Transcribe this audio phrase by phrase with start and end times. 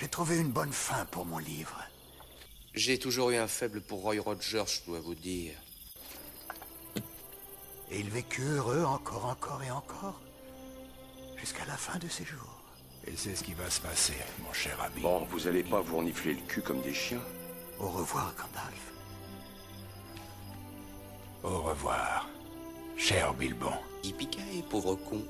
[0.00, 1.78] J'ai trouvé une bonne fin pour mon livre.
[2.72, 5.52] J'ai toujours eu un faible pour Roy Rogers, je dois vous dire.
[7.90, 10.18] Et il vécut heureux encore, encore et encore,
[11.36, 12.62] jusqu'à la fin de ses jours.
[13.06, 15.02] Et c'est ce qui va se passer, mon cher ami.
[15.02, 17.22] Bon, vous allez pas vous renifler le cul comme des chiens
[17.78, 18.92] Au revoir, Gandalf.
[21.42, 22.26] Au revoir,
[22.96, 23.74] cher Bilbon.
[24.02, 25.22] Yippee pauvre con.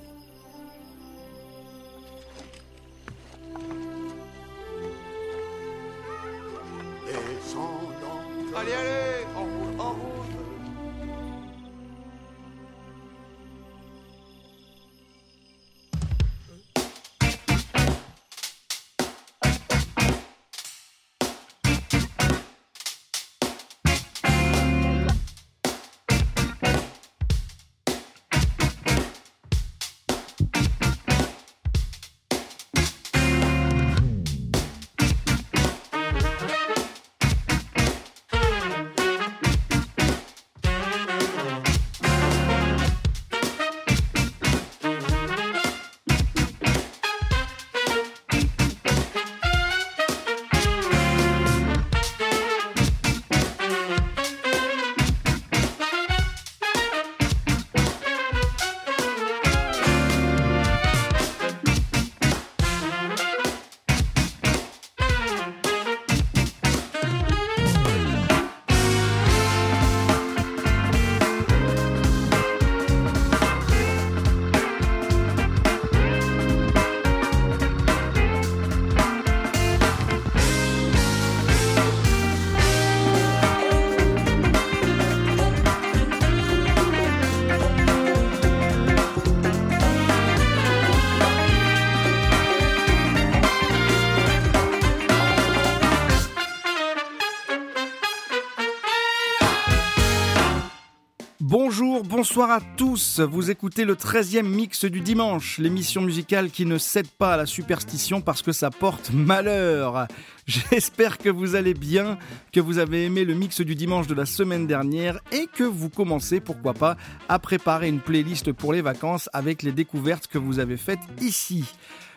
[102.30, 103.18] Bonsoir à tous.
[103.18, 107.44] Vous écoutez le 13e mix du dimanche, l'émission musicale qui ne cède pas à la
[107.44, 110.06] superstition parce que ça porte malheur.
[110.46, 112.19] J'espère que vous allez bien,
[112.52, 115.88] que vous avez aimé le mix du dimanche de la semaine dernière et que vous
[115.88, 116.96] commencez, pourquoi pas,
[117.28, 121.64] à préparer une playlist pour les vacances avec les découvertes que vous avez faites ici.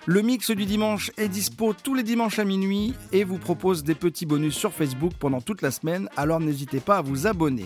[0.05, 3.95] Le mix du dimanche est dispo tous les dimanches à minuit et vous propose des
[3.95, 7.65] petits bonus sur Facebook pendant toute la semaine, alors n'hésitez pas à vous abonner.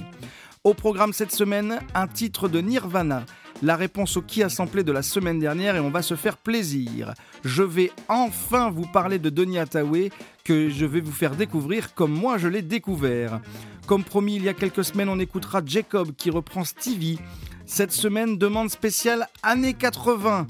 [0.63, 3.25] Au programme cette semaine, un titre de Nirvana,
[3.61, 6.37] la réponse au qui a samplé de la semaine dernière et on va se faire
[6.37, 7.13] plaisir.
[7.43, 10.09] Je vais enfin vous parler de Donny Hathaway
[10.43, 13.39] que je vais vous faire découvrir comme moi je l'ai découvert.
[13.85, 17.19] Comme promis il y a quelques semaines, on écoutera Jacob qui reprend Stevie.
[17.65, 20.47] Cette semaine, demande spéciale années 80.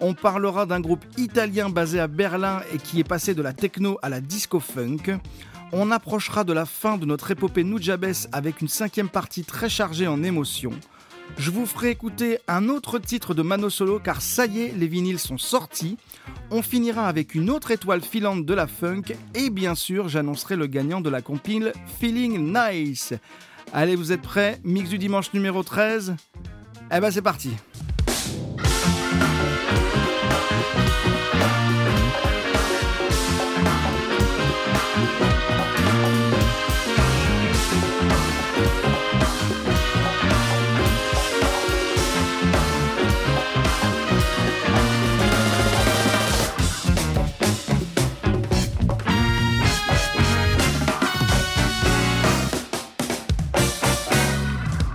[0.00, 3.98] On parlera d'un groupe italien basé à Berlin et qui est passé de la techno
[4.02, 5.18] à la disco funk.
[5.76, 10.06] On approchera de la fin de notre épopée Nujabes avec une cinquième partie très chargée
[10.06, 10.70] en émotions.
[11.36, 14.86] Je vous ferai écouter un autre titre de Mano Solo car ça y est, les
[14.86, 15.96] vinyles sont sortis.
[16.52, 20.68] On finira avec une autre étoile filante de la funk et bien sûr, j'annoncerai le
[20.68, 23.12] gagnant de la compile Feeling Nice.
[23.72, 24.60] Allez, vous êtes prêts?
[24.62, 26.14] Mix du dimanche numéro 13
[26.94, 27.50] Eh ben c'est parti.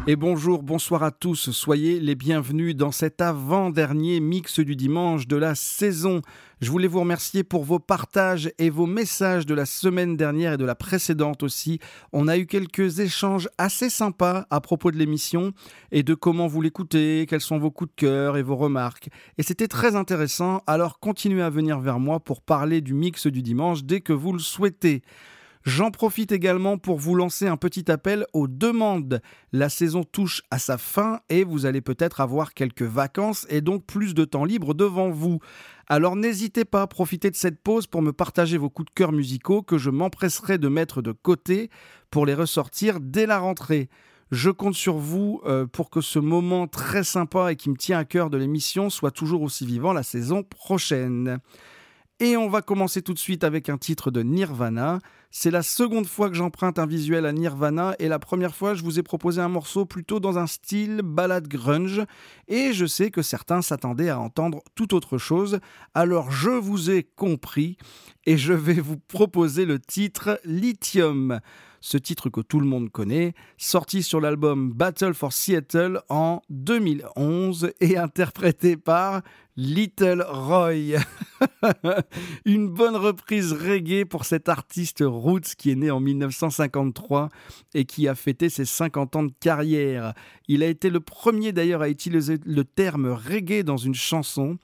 [0.09, 5.35] Et bonjour, bonsoir à tous, soyez les bienvenus dans cet avant-dernier mix du dimanche de
[5.35, 6.23] la saison.
[6.61, 10.57] Je voulais vous remercier pour vos partages et vos messages de la semaine dernière et
[10.57, 11.77] de la précédente aussi.
[12.11, 15.53] On a eu quelques échanges assez sympas à propos de l'émission
[15.91, 19.09] et de comment vous l'écoutez, quels sont vos coups de cœur et vos remarques.
[19.37, 23.43] Et c'était très intéressant, alors continuez à venir vers moi pour parler du mix du
[23.43, 25.03] dimanche dès que vous le souhaitez.
[25.65, 29.21] J'en profite également pour vous lancer un petit appel aux demandes.
[29.51, 33.85] La saison touche à sa fin et vous allez peut-être avoir quelques vacances et donc
[33.85, 35.39] plus de temps libre devant vous.
[35.87, 39.11] Alors n'hésitez pas à profiter de cette pause pour me partager vos coups de cœur
[39.11, 41.69] musicaux que je m'empresserai de mettre de côté
[42.09, 43.89] pour les ressortir dès la rentrée.
[44.31, 47.97] Je compte sur vous euh, pour que ce moment très sympa et qui me tient
[47.97, 51.39] à cœur de l'émission soit toujours aussi vivant la saison prochaine.
[52.19, 54.99] Et on va commencer tout de suite avec un titre de Nirvana.
[55.31, 58.81] C'est la seconde fois que j'emprunte un visuel à Nirvana et la première fois je
[58.81, 62.01] vous ai proposé un morceau plutôt dans un style ballade grunge
[62.47, 65.59] et je sais que certains s'attendaient à entendre tout autre chose.
[65.93, 67.77] Alors je vous ai compris
[68.25, 71.39] et je vais vous proposer le titre Lithium
[71.81, 77.71] ce titre que tout le monde connaît, sorti sur l'album Battle for Seattle en 2011
[77.79, 79.21] et interprété par
[79.55, 80.99] Little Roy.
[82.45, 87.29] Une bonne reprise reggae pour cet artiste Roots qui est né en 1953
[87.73, 90.13] et qui a fêté ses 50 ans de carrière.
[90.47, 94.57] Il a été le premier d'ailleurs à utiliser le terme reggae dans une chanson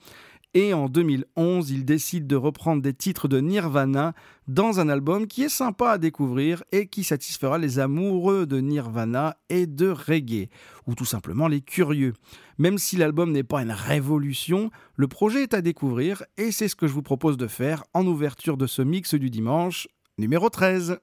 [0.56, 4.14] et en 2011, il décide de reprendre des titres de Nirvana
[4.48, 9.36] dans un album qui est sympa à découvrir et qui satisfera les amoureux de Nirvana
[9.50, 10.48] et de reggae,
[10.86, 12.14] ou tout simplement les curieux.
[12.56, 16.76] Même si l'album n'est pas une révolution, le projet est à découvrir et c'est ce
[16.76, 20.98] que je vous propose de faire en ouverture de ce mix du dimanche numéro 13.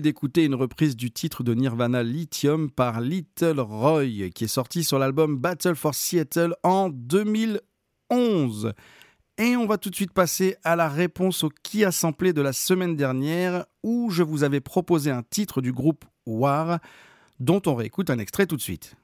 [0.00, 4.98] D'écouter une reprise du titre de Nirvana Lithium par Little Roy, qui est sorti sur
[4.98, 8.74] l'album Battle for Seattle en 2011.
[9.38, 12.42] Et on va tout de suite passer à la réponse au qui a samplé de
[12.42, 16.80] la semaine dernière, où je vous avais proposé un titre du groupe War,
[17.40, 18.97] dont on réécoute un extrait tout de suite.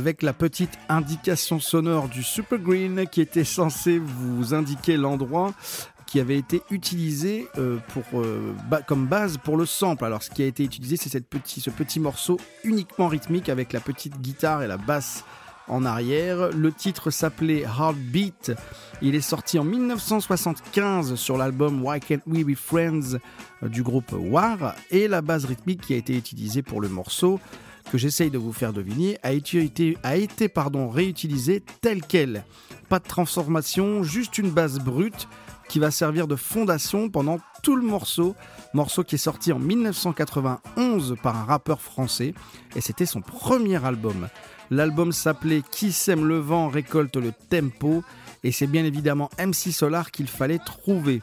[0.00, 5.52] Avec la petite indication sonore du Super Green qui était censé vous indiquer l'endroit
[6.06, 8.54] qui avait été utilisé euh, pour, euh,
[8.86, 10.06] comme base pour le sample.
[10.06, 13.80] Alors ce qui a été utilisé c'est petit, ce petit morceau uniquement rythmique avec la
[13.80, 15.22] petite guitare et la basse
[15.68, 16.48] en arrière.
[16.48, 18.52] Le titre s'appelait Heartbeat.
[19.02, 23.18] Il est sorti en 1975 sur l'album Why Can't We Be Friends
[23.62, 27.38] euh, du groupe War et la base rythmique qui a été utilisée pour le morceau
[27.90, 29.58] que j'essaye de vous faire deviner a été,
[30.54, 32.44] réutilisé tel quel.
[32.88, 35.28] Pas de transformation, juste une base brute
[35.68, 38.34] qui va servir de fondation pendant tout le morceau.
[38.74, 42.34] Morceau qui est sorti en 1991 par un rappeur français
[42.76, 44.28] et c'était son premier album.
[44.70, 48.04] L'album s'appelait Qui sème le vent récolte le tempo
[48.44, 51.22] et c'est bien évidemment MC Solar qu'il fallait trouver.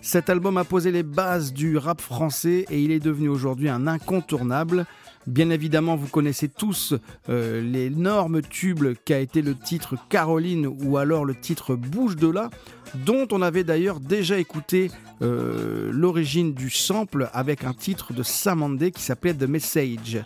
[0.00, 3.86] Cet album a posé les bases du rap français et il est devenu aujourd'hui un
[3.86, 4.86] incontournable.
[5.28, 6.94] Bien évidemment, vous connaissez tous
[7.28, 12.48] euh, l'énorme tube qu'a été le titre Caroline ou alors le titre Bouge de là,
[12.94, 18.90] dont on avait d'ailleurs déjà écouté euh, l'origine du sample avec un titre de Samandé
[18.90, 20.24] qui s'appelait The Message.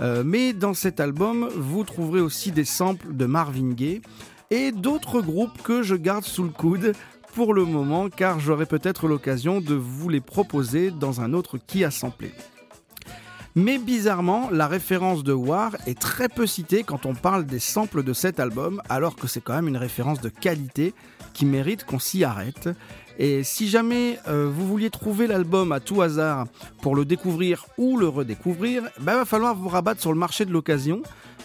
[0.00, 4.02] Euh, mais dans cet album, vous trouverez aussi des samples de Marvin Gaye
[4.50, 6.94] et d'autres groupes que je garde sous le coude
[7.36, 11.84] pour le moment car j'aurai peut-être l'occasion de vous les proposer dans un autre qui
[11.84, 12.32] a samplé.
[13.54, 18.02] Mais bizarrement, la référence de War est très peu citée quand on parle des samples
[18.02, 20.94] de cet album, alors que c'est quand même une référence de qualité
[21.34, 22.70] qui mérite qu'on s'y arrête.
[23.18, 26.46] Et si jamais euh, vous vouliez trouver l'album à tout hasard
[26.80, 30.46] pour le découvrir ou le redécouvrir, il ben, va falloir vous rabattre sur le marché
[30.46, 31.02] de l'occasion.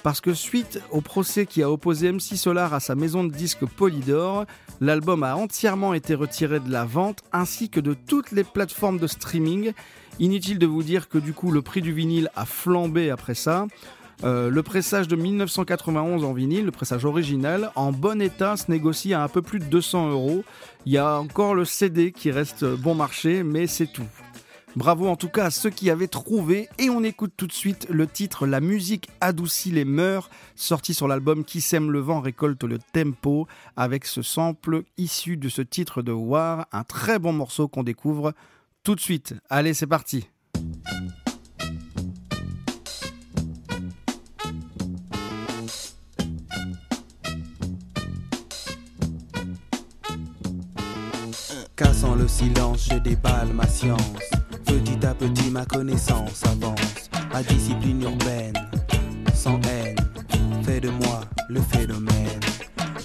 [0.08, 3.66] Parce que suite au procès qui a opposé MC Solar à sa maison de disques
[3.66, 4.46] Polydor,
[4.80, 9.08] l'album a entièrement été retiré de la vente ainsi que de toutes les plateformes de
[9.08, 9.74] streaming
[10.20, 13.68] Inutile de vous dire que du coup le prix du vinyle a flambé après ça.
[14.24, 19.14] Euh, le pressage de 1991 en vinyle, le pressage original, en bon état, se négocie
[19.14, 20.46] à un peu plus de 200 euros.
[20.86, 24.08] Il y a encore le CD qui reste bon marché, mais c'est tout.
[24.78, 27.88] Bravo en tout cas à ceux qui avaient trouvé et on écoute tout de suite
[27.90, 32.64] le titre La musique adoucit les mœurs, sorti sur l'album Qui sème le vent récolte
[32.64, 37.68] le tempo, avec ce sample issu de ce titre de War, un très bon morceau
[37.68, 38.34] qu'on découvre
[38.84, 39.34] tout de suite.
[39.50, 40.30] Allez, c'est parti.
[52.00, 54.00] Cassant le silence, je déballe ma science.
[54.66, 57.10] Petit à petit, ma connaissance avance.
[57.34, 58.54] Ma discipline urbaine,
[59.34, 59.96] sans haine,
[60.64, 62.47] fait de moi le phénomène.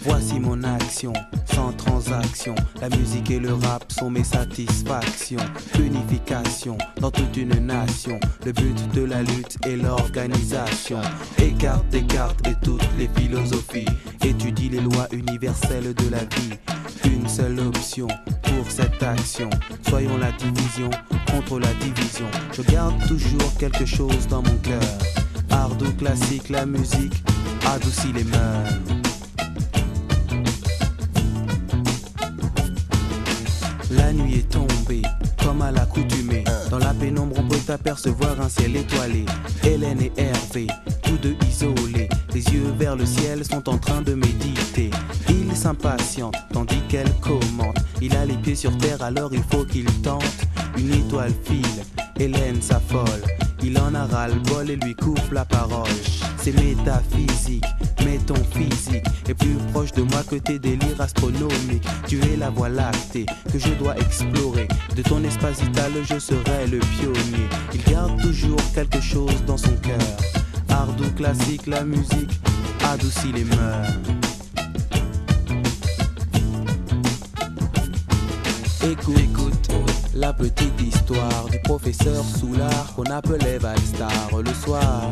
[0.04, 1.12] Voici mon action,
[1.54, 2.54] sans transaction.
[2.80, 5.44] La musique et le rap sont mes satisfactions.
[5.78, 8.18] Unification dans toute une nation.
[8.44, 11.00] Le but de la lutte est l'organisation.
[11.38, 13.86] Écarte, écarte et toutes les philosophies.
[14.24, 16.58] Étudie les lois universelles de la vie.
[17.04, 18.08] Une seule option
[18.42, 19.50] pour cette action.
[19.88, 20.90] Soyons la division
[21.30, 22.26] contre la division.
[22.52, 24.82] Je garde toujours quelque chose dans mon cœur.
[25.50, 27.22] Art classique, la musique
[27.66, 29.11] adoucit les mœurs.
[33.96, 35.02] La nuit est tombée,
[35.42, 36.44] comme à l'accoutumée.
[36.70, 39.26] Dans la pénombre, on peut apercevoir un ciel étoilé.
[39.64, 40.66] Hélène et Hervé,
[41.02, 44.90] tous deux isolés, les yeux vers le ciel, sont en train de méditer.
[45.28, 47.76] Il s'impatiente, tandis qu'elle commente.
[48.00, 50.24] Il a les pieds sur terre, alors il faut qu'il tente.
[50.78, 51.84] Une étoile file,
[52.18, 53.22] Hélène s'affole.
[53.62, 55.88] Il en a ras-le-bol et lui coupe la parole.
[56.38, 57.64] C'est métaphysique,
[58.18, 61.86] ton physique est plus proche de moi que tes délires astronomiques.
[62.06, 64.68] Tu es la voie lactée que je dois explorer.
[64.96, 67.46] De ton espace vital, je serai le pionnier.
[67.74, 69.98] Il garde toujours quelque chose dans son cœur.
[70.68, 72.40] Ardou classique, la musique
[72.92, 73.88] adoucit les mœurs.
[78.84, 79.62] Écoute, écoute
[80.14, 84.10] la petite histoire du professeur Soulard qu'on appelait Valstar
[84.44, 85.10] le soir.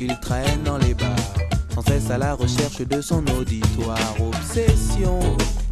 [0.00, 1.34] il traîne dans les bars,
[1.74, 3.98] sans cesse à la recherche de son auditoire.
[4.20, 5.18] Obsession,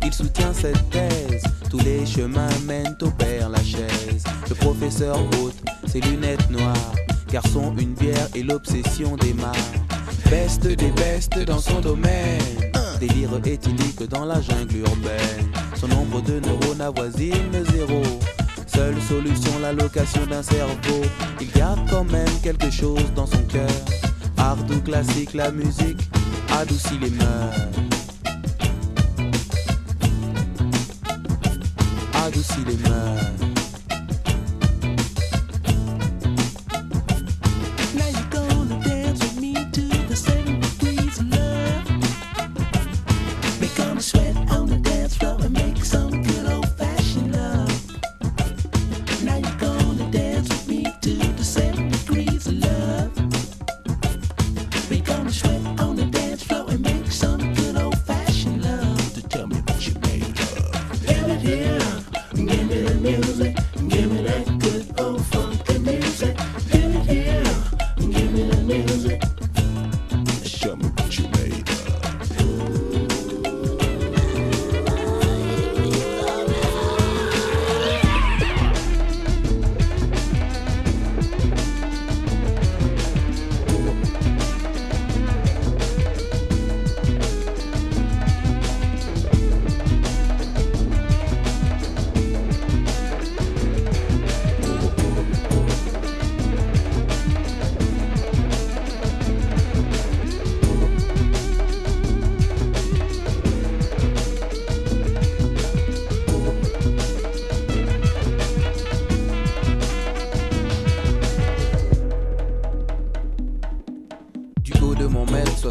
[0.04, 1.42] il soutient cette thèse.
[1.70, 4.24] Tous les chemins mènent au père Lachaise.
[4.48, 5.54] Le professeur ôte
[5.86, 6.92] ses lunettes noires,
[7.30, 9.54] garçon, une bière et l'obsession démarre.
[10.28, 12.40] Beste des bestes dans son domaine.
[12.98, 15.52] Délire éthylique dans la jungle urbaine.
[15.76, 18.02] Son nombre de neurones avoisine zéro.
[18.66, 21.02] Seule solution, la location d'un cerveau.
[21.40, 24.11] Il garde quand même quelque chose dans son cœur.
[24.42, 26.00] Art ou classique, la musique
[26.58, 27.54] adoucit les mœurs.
[32.26, 33.11] Adoucit les mœurs.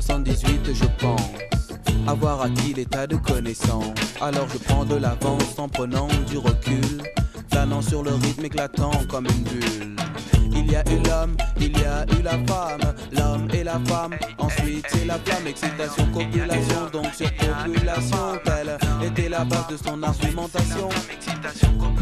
[0.02, 1.22] 78, je pense
[2.08, 3.86] avoir acquis l'état de connaissance.
[4.20, 7.04] Alors je prends de l'avance en prenant du recul,
[7.52, 9.96] flânant sur le rythme éclatant comme une bulle.
[10.54, 14.16] Il y a eu l'homme, il y a eu la femme, l'homme et la femme.
[14.40, 18.40] Ensuite c'est la flamme, excitation, copulation, donc sur population.
[18.44, 20.90] Telle était la base de son argumentation.
[21.14, 22.02] Excitation, donc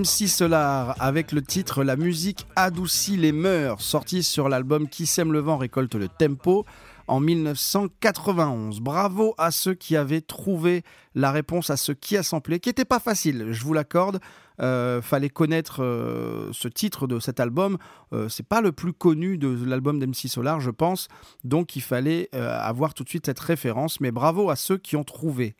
[0.00, 5.30] MC Solar avec le titre La musique adoucit les mœurs, sorti sur l'album Qui sème
[5.30, 6.64] le vent récolte le tempo
[7.06, 8.80] en 1991.
[8.80, 10.84] Bravo à ceux qui avaient trouvé
[11.14, 14.20] la réponse à ce qui a samplé, qui n'était pas facile, je vous l'accorde.
[14.62, 17.76] Euh, fallait connaître euh, ce titre de cet album.
[18.14, 21.08] Euh, c'est pas le plus connu de l'album d'MC Solar, je pense.
[21.44, 24.00] Donc il fallait euh, avoir tout de suite cette référence.
[24.00, 25.54] Mais bravo à ceux qui ont trouvé.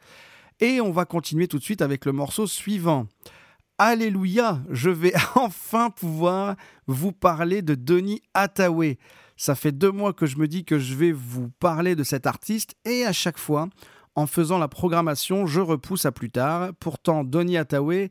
[0.61, 3.07] Et on va continuer tout de suite avec le morceau suivant.
[3.83, 8.99] Alléluia, je vais enfin pouvoir vous parler de Denis Hathaway.
[9.39, 12.27] Ça fait deux mois que je me dis que je vais vous parler de cet
[12.27, 13.71] artiste et à chaque fois,
[14.17, 16.73] en faisant la programmation, je repousse à plus tard.
[16.79, 18.11] Pourtant, Donny Hathaway,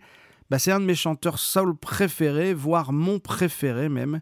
[0.50, 4.22] bah, c'est un de mes chanteurs soul préférés, voire mon préféré même.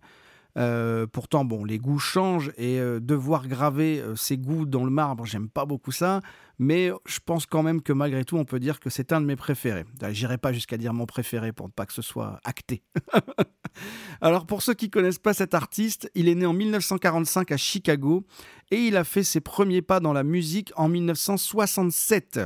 [0.57, 4.89] Euh, pourtant, bon, les goûts changent et euh, devoir graver euh, ses goûts dans le
[4.89, 6.21] marbre, j'aime pas beaucoup ça.
[6.59, 9.27] Mais je pense quand même que malgré tout, on peut dire que c'est un de
[9.27, 9.85] mes préférés.
[10.09, 12.81] J'irai pas jusqu'à dire mon préféré pour ne pas que ce soit acté.
[14.21, 18.25] Alors, pour ceux qui connaissent pas cet artiste, il est né en 1945 à Chicago
[18.71, 22.39] et il a fait ses premiers pas dans la musique en 1967.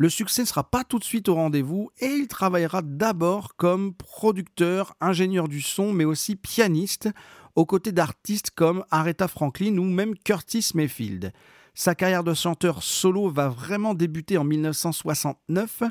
[0.00, 3.94] Le succès ne sera pas tout de suite au rendez-vous et il travaillera d'abord comme
[3.94, 7.08] producteur, ingénieur du son, mais aussi pianiste,
[7.56, 11.32] aux côtés d'artistes comme Aretha Franklin ou même Curtis Mayfield.
[11.74, 15.82] Sa carrière de chanteur solo va vraiment débuter en 1969,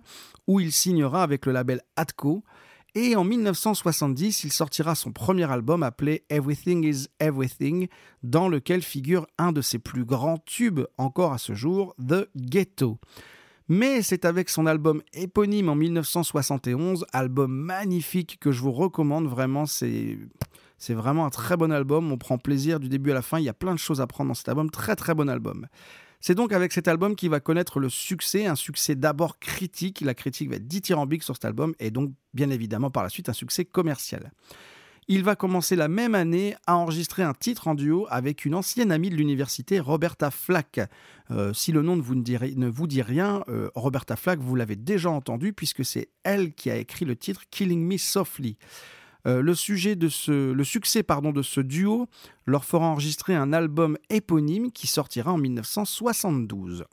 [0.48, 2.46] où il signera avec le label Atco.
[2.96, 7.90] Et en 1970, il sortira son premier album appelé Everything is Everything,
[8.24, 13.00] dans lequel figure un de ses plus grands tubes encore à ce jour, The Ghetto.
[13.70, 19.66] Mais c'est avec son album éponyme en 1971, album magnifique que je vous recommande vraiment,
[19.66, 20.18] c'est...
[20.90, 23.50] Vraiment un très bon album, on prend plaisir du début à la fin, il y
[23.50, 25.66] a plein de choses à prendre dans cet album, très très bon album.
[26.20, 30.14] C'est donc avec cet album qu'il va connaître le succès, un succès d'abord critique, la
[30.14, 33.34] critique va être dithyrambique sur cet album, et donc bien évidemment par la suite un
[33.34, 34.32] succès commercial.
[35.10, 38.92] Il va commencer la même année à enregistrer un titre en duo avec une ancienne
[38.92, 40.82] amie de l'université, Roberta Flack.
[41.32, 45.54] Euh, si le nom ne vous, dit, rien, euh, Roberta Flack, vous l'avez déjà entendu
[45.54, 48.58] puisque c'est elle qui a écrit le titre Killing Me Softly.
[49.28, 52.10] Euh, le succès pardon, de ce duo
[52.46, 56.84] leur fera enregistrer un album éponyme qui sortira en 1972.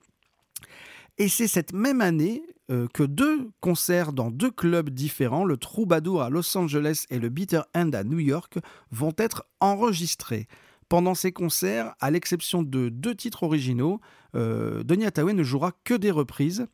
[1.18, 6.22] Et c'est cette même année euh, que deux concerts dans deux clubs différents, le Troubadour
[6.22, 8.59] à Los Angeles et le Bitter End à New York,
[8.90, 10.46] vont être enregistrés.
[10.88, 14.00] Pendant ces concerts, à l'exception de deux titres originaux,
[14.35, 16.66] euh, Denis Hathaway ne jouera que des reprises.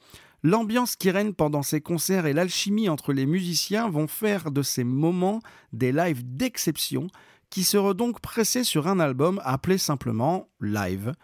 [0.42, 4.84] L'ambiance qui règne pendant ces concerts et l'alchimie entre les musiciens vont faire de ces
[4.84, 5.40] moments
[5.72, 7.08] des lives d'exception
[7.50, 11.14] qui seront donc pressés sur un album appelé simplement Live.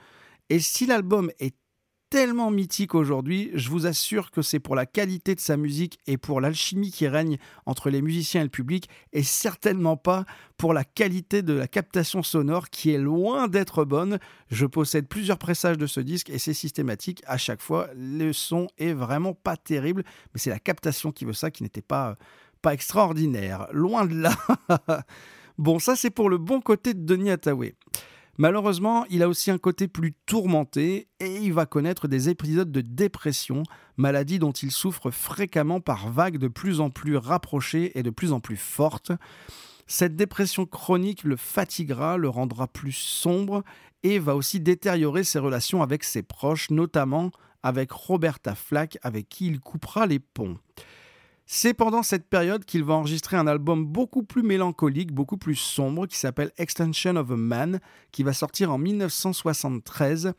[0.51, 1.55] Et si l'album est
[2.09, 6.16] tellement mythique aujourd'hui, je vous assure que c'est pour la qualité de sa musique et
[6.16, 10.25] pour l'alchimie qui règne entre les musiciens et le public, et certainement pas
[10.57, 14.19] pour la qualité de la captation sonore qui est loin d'être bonne.
[14.51, 17.88] Je possède plusieurs pressages de ce disque et c'est systématique à chaque fois.
[17.97, 21.83] Le son est vraiment pas terrible, mais c'est la captation qui veut ça, qui n'était
[21.83, 22.16] pas,
[22.62, 23.66] pas extraordinaire.
[23.73, 24.37] Loin de là.
[25.59, 27.75] bon, ça c'est pour le bon côté de Denis Hathaway.
[28.38, 32.83] Malheureusement, il a aussi un côté plus tourmenté et il va connaître des épisodes de
[32.83, 33.62] dépression,
[33.96, 38.33] maladie dont il souffre fréquemment par vagues de plus en plus rapprochées et de plus
[38.33, 39.12] en plus fortes.
[39.87, 43.62] Cette dépression chronique le fatiguera, le rendra plus sombre
[44.03, 47.31] et va aussi détériorer ses relations avec ses proches, notamment
[47.62, 50.59] avec Roberta Flack avec qui il coupera les ponts.
[51.49, 56.09] C'est pendant cette période qu'il va enregistrer un album beaucoup plus mélancolique, beaucoup plus sombre,
[56.09, 57.79] qui s'appelle Extension of a Man,
[58.11, 60.33] qui va sortir en 1973,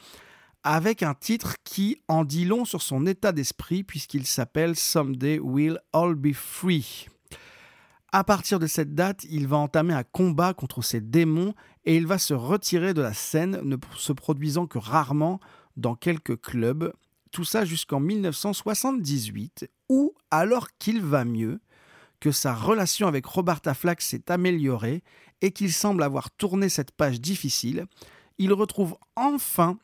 [0.64, 5.80] avec un titre qui en dit long sur son état d'esprit, puisqu'il s'appelle Someday We'll
[5.94, 7.08] All Be Free.
[8.12, 11.54] À partir de cette date, il va entamer un combat contre ses démons
[11.86, 15.40] et il va se retirer de la scène, ne se produisant que rarement
[15.78, 16.92] dans quelques clubs
[17.28, 21.60] tout ça jusqu'en 1978, où, alors qu'il va mieux,
[22.20, 25.04] que sa relation avec Roberta Flack s'est améliorée
[25.42, 27.86] et qu'il semble avoir tourné cette page difficile,
[28.38, 29.78] il retrouve enfin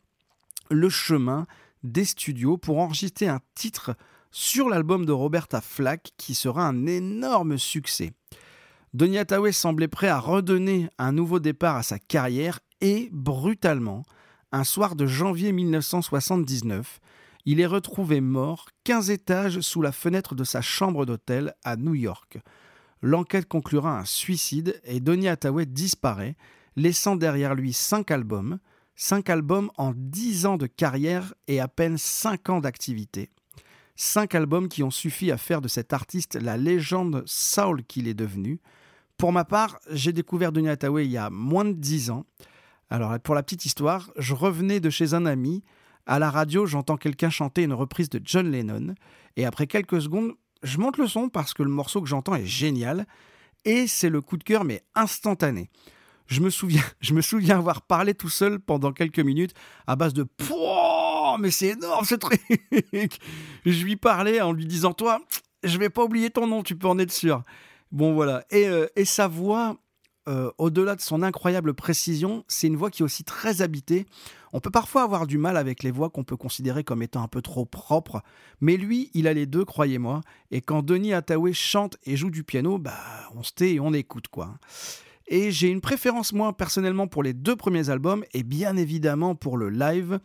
[0.72, 1.46] le chemin
[1.84, 3.96] des studios pour enregistrer un titre
[4.32, 8.14] sur l'album de Roberta Flack qui sera un énorme succès.
[8.94, 14.04] Donny Hathaway semblait prêt à redonner un nouveau départ à sa carrière et, brutalement,
[14.52, 17.00] un soir de janvier 1979,
[17.46, 21.96] il est retrouvé mort 15 étages sous la fenêtre de sa chambre d'hôtel à New
[21.96, 22.40] York.
[23.02, 26.38] L'enquête conclura un suicide et Donny Hathaway disparaît,
[26.78, 28.60] laissant derrière lui 5 albums,
[28.96, 33.30] 5 albums en 10 ans de carrière et à peine 5 ans d'activité.
[33.96, 38.14] 5 albums qui ont suffi à faire de cet artiste la légende soul qu'il est
[38.14, 38.62] devenu.
[39.18, 42.26] Pour ma part, j'ai découvert Donny Hathaway il y a moins de 10 ans.
[42.90, 45.64] Alors pour la petite histoire, je revenais de chez un ami
[46.06, 48.96] à la radio, j'entends quelqu'un chanter une reprise de John Lennon,
[49.36, 52.46] et après quelques secondes, je monte le son parce que le morceau que j'entends est
[52.46, 53.06] génial,
[53.66, 55.70] et c'est le coup de cœur, mais instantané.
[56.28, 59.54] Je me souviens, je me souviens avoir parlé tout seul pendant quelques minutes
[59.88, 62.42] à base de Pouah, mais c'est énorme ce truc.
[63.66, 65.20] je lui parlais en lui disant toi,
[65.63, 67.44] je vais pas oublier ton nom, tu peux en être sûr.
[67.92, 69.78] Bon voilà, et, euh, et sa voix,
[70.28, 74.06] euh, au-delà de son incroyable précision, c'est une voix qui est aussi très habitée.
[74.54, 77.28] On peut parfois avoir du mal avec les voix qu'on peut considérer comme étant un
[77.28, 78.22] peu trop propres,
[78.62, 80.22] mais lui, il a les deux, croyez-moi.
[80.52, 82.94] Et quand Denis Hathaway chante et joue du piano, bah,
[83.36, 84.58] on se tait et on écoute, quoi.
[85.28, 89.58] Et j'ai une préférence, moi, personnellement, pour les deux premiers albums, et bien évidemment pour
[89.58, 90.20] le live.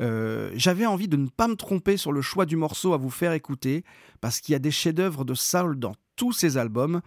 [0.00, 3.10] Euh, j'avais envie de ne pas me tromper sur le choix du morceau à vous
[3.10, 3.84] faire écouter,
[4.20, 7.00] parce qu'il y a des chefs-d'œuvre de Saul dans tous ces albums.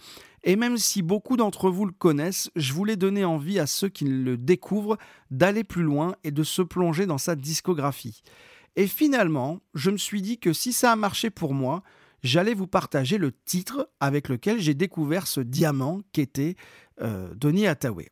[0.43, 4.05] Et même si beaucoup d'entre vous le connaissent, je voulais donner envie à ceux qui
[4.05, 4.97] le découvrent
[5.31, 8.21] d'aller plus loin et de se plonger dans sa discographie.
[8.75, 11.81] Et finalement, je me suis dit que si ça a marché pour moi,
[12.23, 16.55] j'allais vous partager le titre avec lequel j'ai découvert ce diamant qu'était
[17.01, 18.11] euh, Donny Hathaway.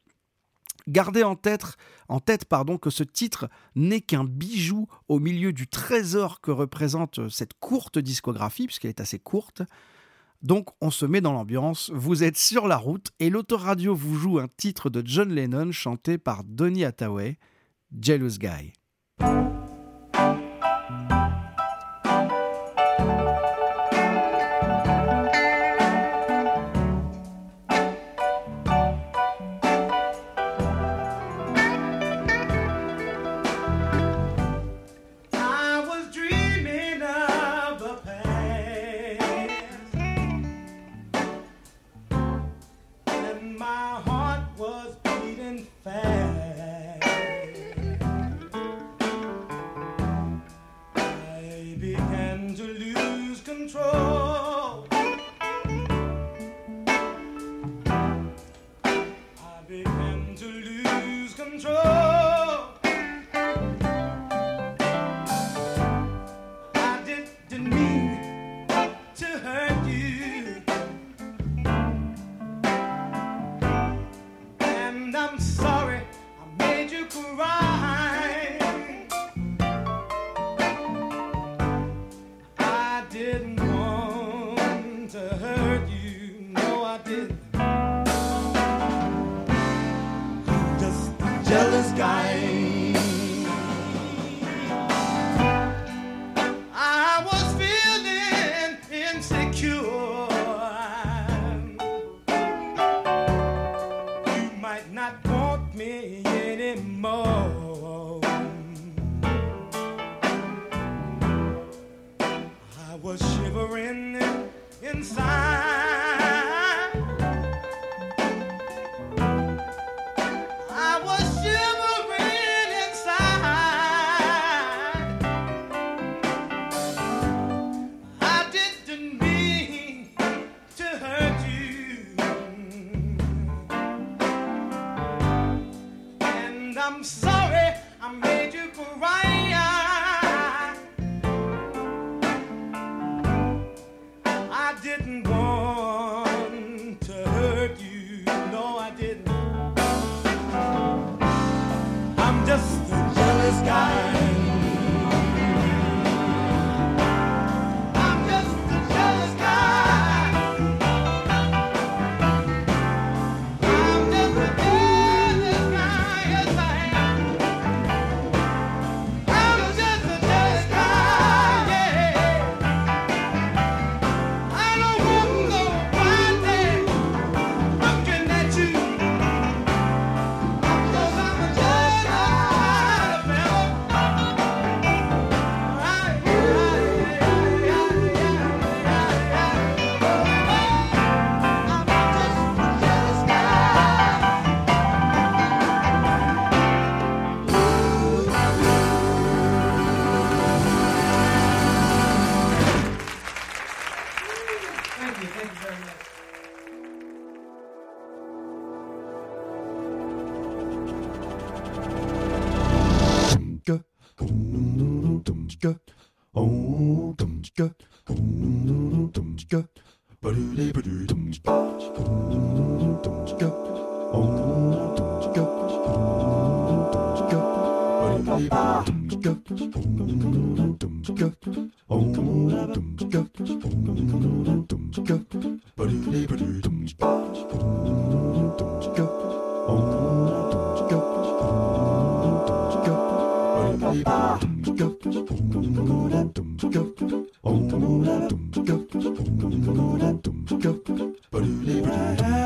[0.88, 1.78] Gardez en tête,
[2.10, 7.30] en tête pardon, que ce titre n'est qu'un bijou au milieu du trésor que représente
[7.30, 9.62] cette courte discographie, puisqu'elle est assez courte.
[10.44, 14.40] Donc on se met dans l'ambiance, vous êtes sur la route et l'autoradio vous joue
[14.40, 17.38] un titre de John Lennon chanté par Donny Hathaway,
[17.98, 18.74] Jealous Guy.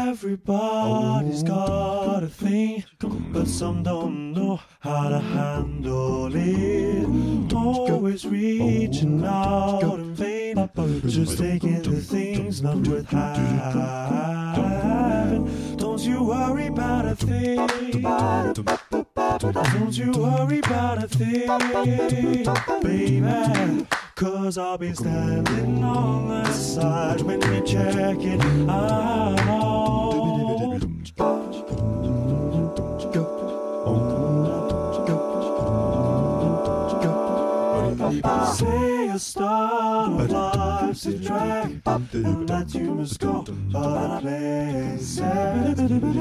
[0.08, 2.84] Everybody's got a thing,
[3.32, 3.97] but some don't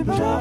[0.07, 0.36] Bye.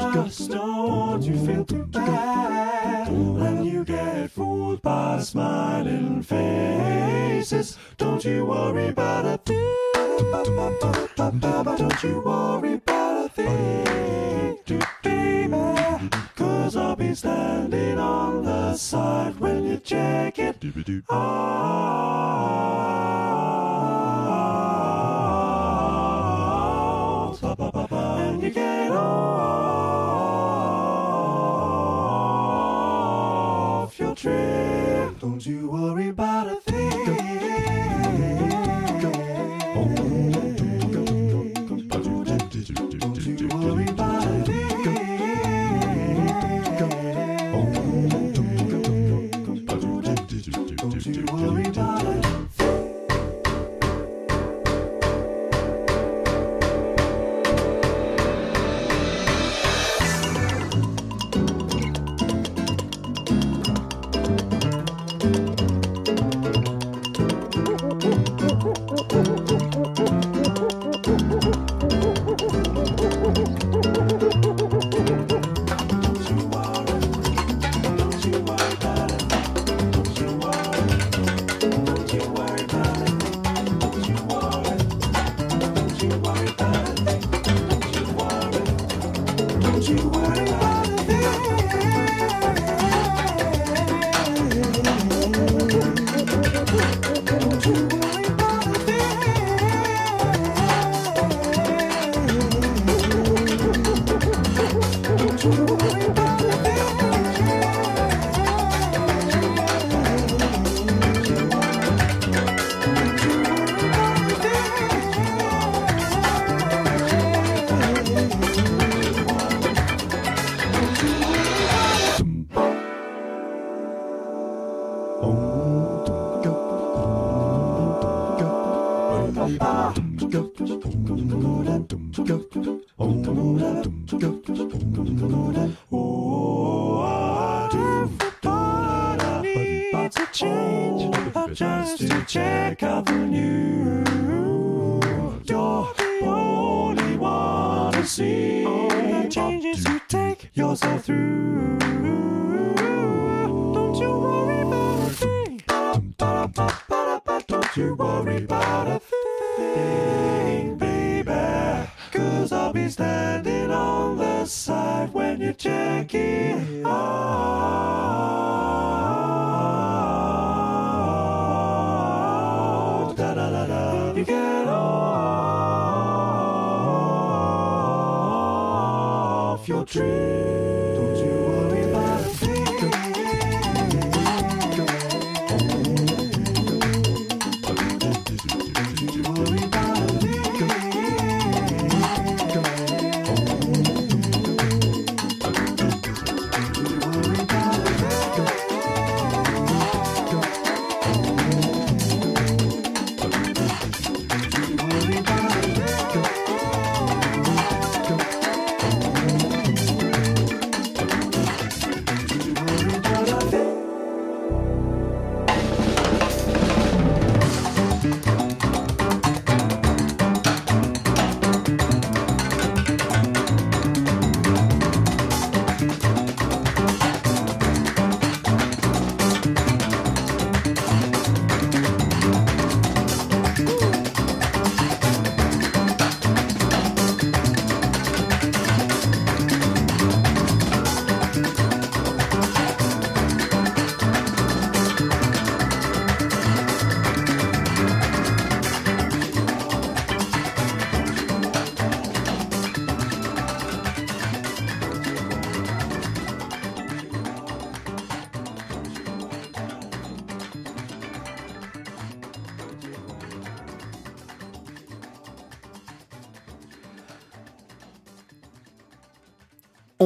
[179.98, 180.35] Off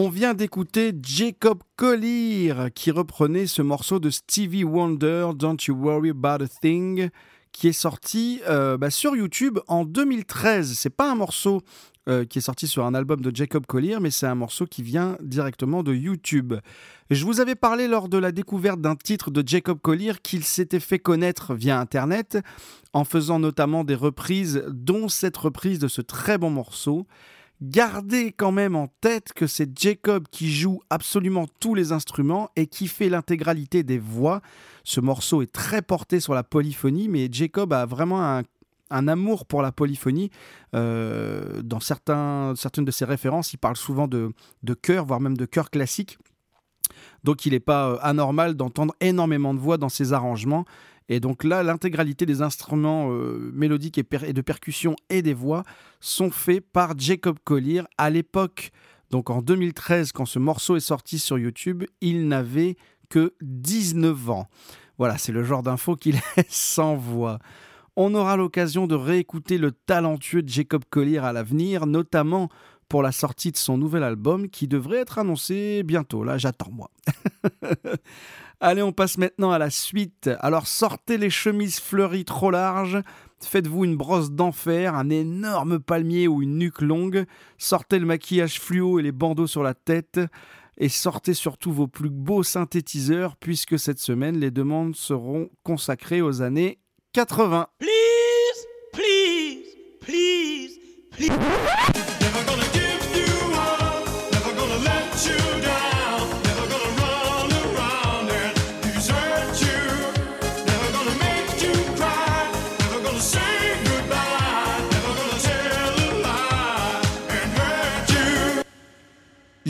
[0.02, 6.08] On vient d'écouter Jacob Collier qui reprenait ce morceau de Stevie Wonder, Don't You Worry
[6.08, 7.10] About a Thing,
[7.52, 10.72] qui est sorti euh, bah, sur YouTube en 2013.
[10.72, 11.60] C'est pas un morceau
[12.08, 14.82] euh, qui est sorti sur un album de Jacob Collier, mais c'est un morceau qui
[14.82, 16.54] vient directement de YouTube.
[17.10, 20.80] Je vous avais parlé lors de la découverte d'un titre de Jacob Collier qu'il s'était
[20.80, 22.38] fait connaître via Internet,
[22.94, 27.06] en faisant notamment des reprises, dont cette reprise de ce très bon morceau.
[27.62, 32.66] Gardez quand même en tête que c'est Jacob qui joue absolument tous les instruments et
[32.66, 34.40] qui fait l'intégralité des voix.
[34.82, 38.22] Ce morceau est très porté sur la polyphonie, mais Jacob a vraiment
[38.90, 40.30] un, amour pour la polyphonie.
[40.74, 44.32] Euh, dans certains, certaines de ses références, il parle souvent de,
[44.62, 46.18] de chœur, voire même de chœur classique.
[47.24, 50.64] Donc il n'est pas euh, anormal d'entendre énormément de voix dans ses arrangements.
[51.10, 55.64] Et donc là, l'intégralité des instruments euh, mélodiques et, et de percussion et des voix
[55.98, 57.82] sont faits par Jacob Collier.
[57.98, 58.70] À l'époque,
[59.10, 62.76] donc en 2013, quand ce morceau est sorti sur YouTube, il n'avait
[63.08, 64.48] que 19 ans.
[64.98, 67.40] Voilà, c'est le genre d'info qu'il est sans voix.
[67.96, 72.48] On aura l'occasion de réécouter le talentueux Jacob Collier à l'avenir, notamment
[72.88, 76.22] pour la sortie de son nouvel album qui devrait être annoncé bientôt.
[76.22, 76.90] Là, j'attends moi.
[78.62, 80.28] Allez, on passe maintenant à la suite.
[80.40, 83.00] Alors sortez les chemises fleuries trop larges,
[83.42, 87.24] faites-vous une brosse d'enfer, un énorme palmier ou une nuque longue,
[87.56, 90.20] sortez le maquillage fluo et les bandeaux sur la tête,
[90.76, 96.42] et sortez surtout vos plus beaux synthétiseurs, puisque cette semaine, les demandes seront consacrées aux
[96.42, 96.80] années
[97.14, 97.66] 80.
[97.78, 97.88] Please,
[98.92, 99.64] please,
[100.00, 100.78] please,
[101.12, 101.99] please.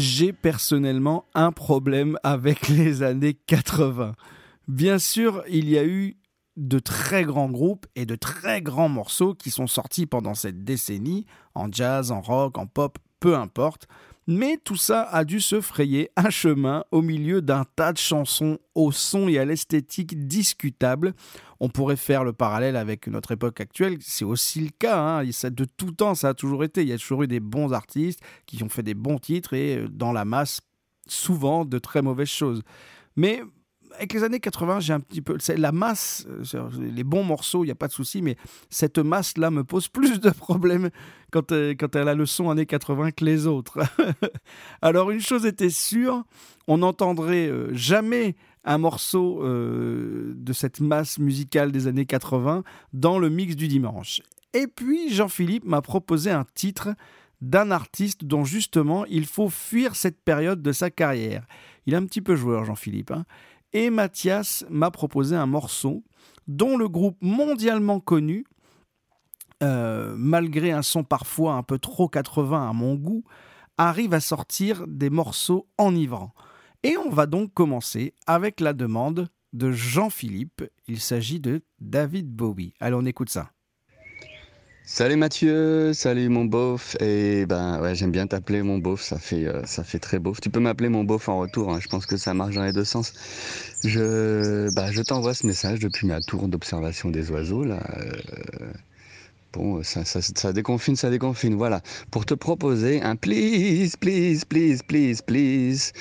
[0.00, 4.14] J'ai personnellement un problème avec les années 80.
[4.66, 6.16] Bien sûr, il y a eu
[6.56, 11.26] de très grands groupes et de très grands morceaux qui sont sortis pendant cette décennie,
[11.54, 13.88] en jazz, en rock, en pop, peu importe.
[14.32, 18.60] Mais tout ça a dû se frayer un chemin au milieu d'un tas de chansons
[18.76, 21.14] au son et à l'esthétique discutables.
[21.58, 25.00] On pourrait faire le parallèle avec notre époque actuelle, c'est aussi le cas.
[25.00, 25.24] hein.
[25.24, 26.82] De tout temps, ça a toujours été.
[26.82, 29.78] Il y a toujours eu des bons artistes qui ont fait des bons titres et
[29.78, 30.60] euh, dans la masse,
[31.08, 32.62] souvent de très mauvaises choses.
[33.16, 33.42] Mais
[33.94, 35.36] avec les années 80, j'ai un petit peu.
[35.56, 38.36] La masse, euh, les bons morceaux, il n'y a pas de souci, mais
[38.68, 40.90] cette masse-là me pose plus de problèmes
[41.30, 43.78] quand, euh, quand elle a le son années 80 que les autres.
[44.82, 46.24] Alors, une chose était sûre,
[46.66, 52.62] on n'entendrait euh, jamais un morceau de cette masse musicale des années 80
[52.92, 54.20] dans le mix du dimanche.
[54.52, 56.90] Et puis, Jean-Philippe m'a proposé un titre
[57.40, 61.46] d'un artiste dont justement il faut fuir cette période de sa carrière.
[61.86, 63.12] Il est un petit peu joueur, Jean-Philippe.
[63.12, 63.24] hein.
[63.72, 66.02] Et Mathias m'a proposé un morceau
[66.48, 68.44] dont le groupe mondialement connu,
[69.62, 73.24] euh, malgré un son parfois un peu trop 80 à mon goût,
[73.78, 76.34] arrive à sortir des morceaux enivrants.
[76.82, 80.64] Et on va donc commencer avec la demande de Jean-Philippe.
[80.86, 82.74] Il s'agit de David Bowie.
[82.80, 83.50] Allez, on écoute ça.
[84.92, 86.96] Salut Mathieu, salut mon beauf.
[87.00, 90.40] Et ben ouais, j'aime bien t'appeler mon beauf, ça fait euh, ça fait très beauf.
[90.40, 92.72] Tu peux m'appeler mon beauf en retour, hein, je pense que ça marche dans les
[92.72, 93.12] deux sens.
[93.84, 97.80] Je bah je t'envoie ce message depuis ma tour d'observation des oiseaux là.
[97.98, 98.10] euh,
[99.52, 101.54] Bon, ça, ça, ça déconfine, ça déconfine.
[101.56, 101.82] Voilà,
[102.12, 105.92] pour te proposer un please, please, please, please, please.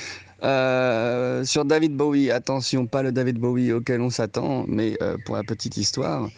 [0.42, 5.36] Euh, sur David Bowie, attention, pas le David Bowie auquel on s'attend, mais euh, pour
[5.36, 6.30] la petite histoire,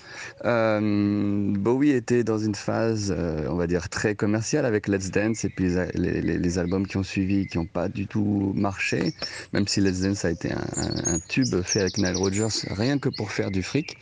[0.45, 5.45] euh, Bowie était dans une phase, euh, on va dire, très commerciale avec Let's Dance
[5.45, 9.13] et puis les, les- les- albums qui ont suivi qui n'ont pas du tout marché,
[9.53, 10.57] même si Let's Dance a été un,
[11.05, 13.97] un- tube fait avec Nile Rodgers rien que pour faire du fric,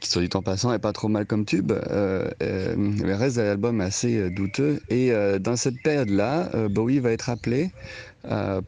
[0.00, 1.72] qui soit dit en passant est pas trop mal comme tube.
[1.72, 4.80] Euh, euh, le reste de l'album est assez douteux.
[4.90, 7.70] Et dans cette période-là, Bowie va être appelé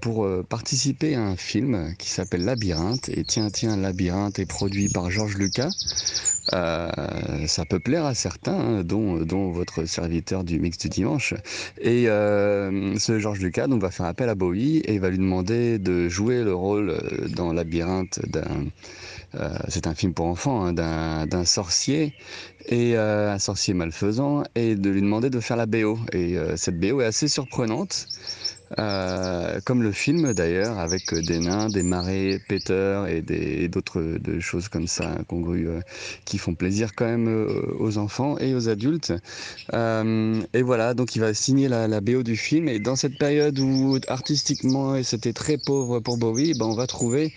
[0.00, 3.08] pour euh, participer à un film qui s'appelle Labyrinthe.
[3.08, 5.70] Et tiens, tiens, Labyrinthe est produit par Georges Lucas.
[6.52, 6.90] Euh,
[7.46, 11.34] ça peut plaire à certains, hein, dont, votre serviteur du mix du dimanche.
[11.80, 16.08] Et euh, ce Georges Lucas va faire appel à Bowie et va lui demander de
[16.08, 18.66] jouer le rôle euh, dans Labyrinthe d'un.
[19.36, 22.14] euh, c'est un film pour enfants, hein, d'un sorcier
[22.66, 25.98] et euh, un sorcier malfaisant et de lui demander de faire la BO.
[26.12, 28.06] Et euh, cette BO est assez surprenante.
[28.78, 34.68] Euh, comme le film d'ailleurs, avec euh, des nains, des marées, Peter et d'autres choses
[34.68, 35.80] comme ça incongrues euh,
[36.24, 37.28] qui font plaisir quand même
[37.78, 39.12] aux enfants et aux adultes.
[39.72, 42.68] Et voilà, donc il va signer la, la BO du film.
[42.68, 47.32] Et dans cette période où artistiquement c'était très pauvre pour Bowie, ben, on va trouver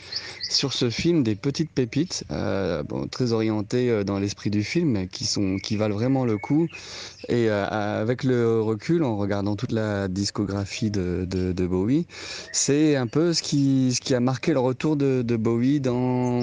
[0.50, 5.26] sur ce film des petites pépites, euh, très orientées euh, dans l'esprit du film, qui
[5.26, 6.68] sont qui valent vraiment le coup.
[7.30, 12.06] Et euh, avec le recul, en regardant toute la discographie de, de, de Bowie,
[12.52, 16.41] c'est un peu ce qui, ce qui a marqué le retour de, de Bowie dans,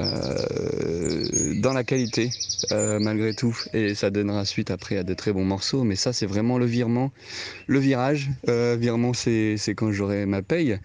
[0.00, 2.34] euh, dans la qualité,
[2.72, 3.56] euh, malgré tout.
[3.72, 5.84] Et ça donnera suite après à de très bons morceaux.
[5.84, 7.12] Mais ça, c'est vraiment le virement,
[7.66, 8.30] le virage.
[8.48, 10.78] Euh, virement, c'est quand j'aurai ma paye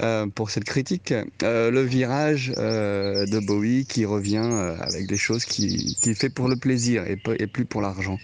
[0.00, 1.14] euh, pour cette critique.
[1.42, 4.38] Euh, le virage de Bowie qui revient
[4.80, 8.20] avec des choses qu'il qu'il fait pour le plaisir et, et plus pour l'argent.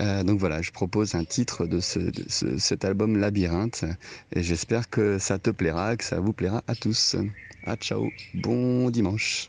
[0.00, 3.84] Donc voilà, je propose un titre de, ce, de ce- cet album Labyrinthe
[4.34, 7.16] et j'espère que ça te plaira, que ça vous plaira à tous.
[7.64, 9.48] À ciao, bon dimanche.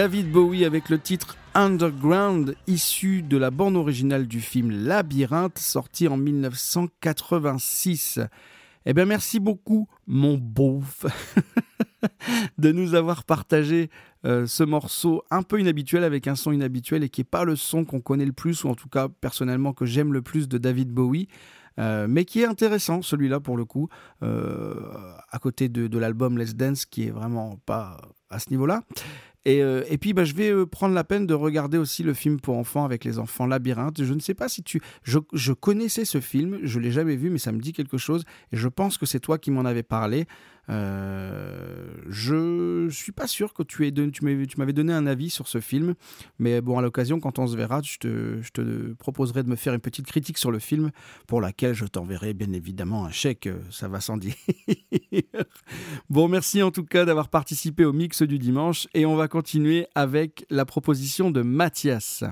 [0.00, 6.08] David Bowie avec le titre Underground, issu de la bande originale du film Labyrinthe, sorti
[6.08, 8.18] en 1986.
[8.86, 11.04] Eh bien, merci beaucoup, mon beauf,
[12.58, 13.90] de nous avoir partagé
[14.24, 17.54] euh, ce morceau un peu inhabituel avec un son inhabituel et qui n'est pas le
[17.54, 20.56] son qu'on connaît le plus, ou en tout cas personnellement que j'aime le plus de
[20.56, 21.28] David Bowie.
[21.78, 23.88] Euh, mais qui est intéressant, celui-là pour le coup,
[24.22, 24.74] euh,
[25.30, 28.82] à côté de, l'album Let's Dance, qui est vraiment pas à ce niveau-là.
[29.46, 32.12] Et, euh, et puis, bah, je vais euh, prendre la peine de regarder aussi le
[32.12, 34.04] film pour enfants avec les enfants Labyrinthe.
[34.04, 34.80] Je ne sais pas si tu.
[35.02, 38.24] Je, je connaissais ce film, je l'ai jamais vu, mais ça me dit quelque chose.
[38.52, 40.26] Et je pense que c'est toi qui m'en avais parlé.
[40.68, 45.60] Euh, je suis pas sûr que tu, aies tu m'avais donné un avis sur ce
[45.60, 45.94] film,
[46.38, 49.56] mais bon, à l'occasion, quand on se verra, je te, je te proposerai de me
[49.56, 50.90] faire une petite critique sur le film,
[51.26, 54.34] pour laquelle je t'enverrai bien évidemment un chèque, euh, ça va sans dire.
[56.10, 59.86] bon, merci en tout cas d'avoir participé au mix du dimanche, et on va continuer
[59.94, 62.24] avec la proposition de Mathias.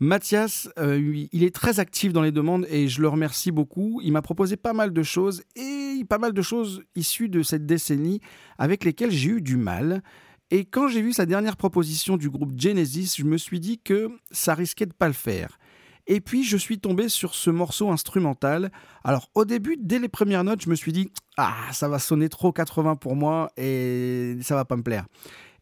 [0.00, 4.00] Mathias, euh, il est très actif dans les demandes et je le remercie beaucoup.
[4.04, 7.66] Il m'a proposé pas mal de choses et pas mal de choses issues de cette
[7.66, 8.20] décennie
[8.58, 10.02] avec lesquelles j'ai eu du mal.
[10.50, 14.10] Et quand j'ai vu sa dernière proposition du groupe Genesis, je me suis dit que
[14.30, 15.58] ça risquait de pas le faire.
[16.06, 18.70] Et puis je suis tombé sur ce morceau instrumental.
[19.02, 22.28] Alors au début, dès les premières notes, je me suis dit ah ça va sonner
[22.28, 25.06] trop 80 pour moi et ça va pas me plaire.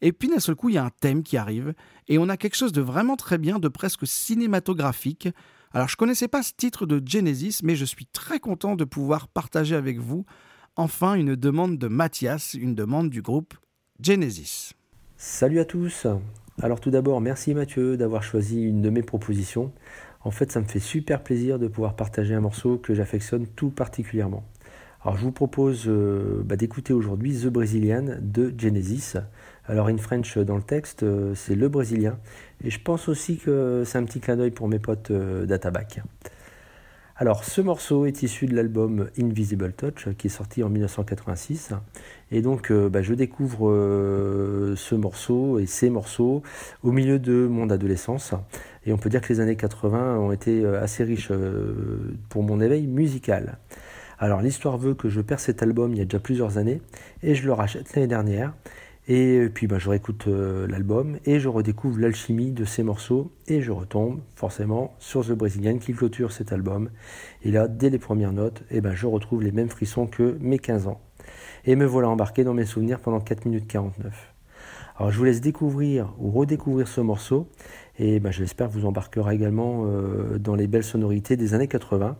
[0.02, 1.74] Et puis d'un seul coup, il y a un thème qui arrive
[2.08, 5.28] et on a quelque chose de vraiment très bien, de presque cinématographique.
[5.72, 9.28] Alors je connaissais pas ce titre de Genesis, mais je suis très content de pouvoir
[9.28, 10.24] partager avec vous
[10.76, 13.54] enfin une demande de Mathias, une demande du groupe
[14.00, 14.74] Genesis.
[15.16, 16.06] Salut à tous
[16.62, 19.72] Alors tout d'abord, merci Mathieu d'avoir choisi une de mes propositions.
[20.22, 23.70] En fait, ça me fait super plaisir de pouvoir partager un morceau que j'affectionne tout
[23.70, 24.44] particulièrement.
[25.02, 29.14] Alors je vous propose euh, bah, d'écouter aujourd'hui The Brazilian de Genesis.
[29.68, 32.18] Alors in French dans le texte, euh, c'est le Brésilien.
[32.64, 36.02] Et je pense aussi que c'est un petit clin d'œil pour mes potes euh, d'Atabac.
[37.18, 41.72] Alors, ce morceau est issu de l'album Invisible Touch qui est sorti en 1986.
[42.30, 46.42] Et donc, euh, bah, je découvre euh, ce morceau et ces morceaux
[46.82, 48.34] au milieu de mon adolescence.
[48.84, 52.42] Et on peut dire que les années 80 ont été euh, assez riches euh, pour
[52.42, 53.56] mon éveil musical.
[54.18, 56.82] Alors, l'histoire veut que je perds cet album il y a déjà plusieurs années
[57.22, 58.52] et je le rachète l'année dernière.
[59.08, 63.62] Et puis bah, je réécoute euh, l'album et je redécouvre l'alchimie de ces morceaux et
[63.62, 66.90] je retombe forcément sur The Brazilian qui clôture cet album.
[67.44, 70.58] Et là, dès les premières notes, eh ben, je retrouve les mêmes frissons que mes
[70.58, 71.00] 15 ans.
[71.66, 74.34] Et me voilà embarqué dans mes souvenirs pendant 4 minutes 49.
[74.98, 77.48] Alors je vous laisse découvrir ou redécouvrir ce morceau
[77.98, 82.16] et ben, j'espère vous embarquera également euh, dans les belles sonorités des années 80.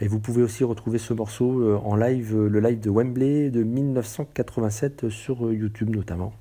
[0.00, 3.50] Et vous pouvez aussi retrouver ce morceau euh, en live, euh, le live de Wembley
[3.50, 6.32] de 1987 sur euh, YouTube notamment.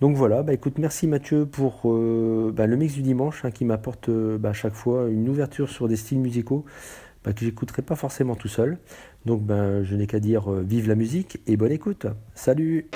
[0.00, 4.08] Donc voilà, bah écoute, merci Mathieu pour bah, le mix du dimanche hein, qui m'apporte
[4.08, 6.64] bah, à chaque fois une ouverture sur des styles musicaux
[7.24, 8.78] que j'écouterai pas forcément tout seul.
[9.26, 12.06] Donc je n'ai qu'à dire vive la musique et bonne écoute.
[12.36, 12.86] Salut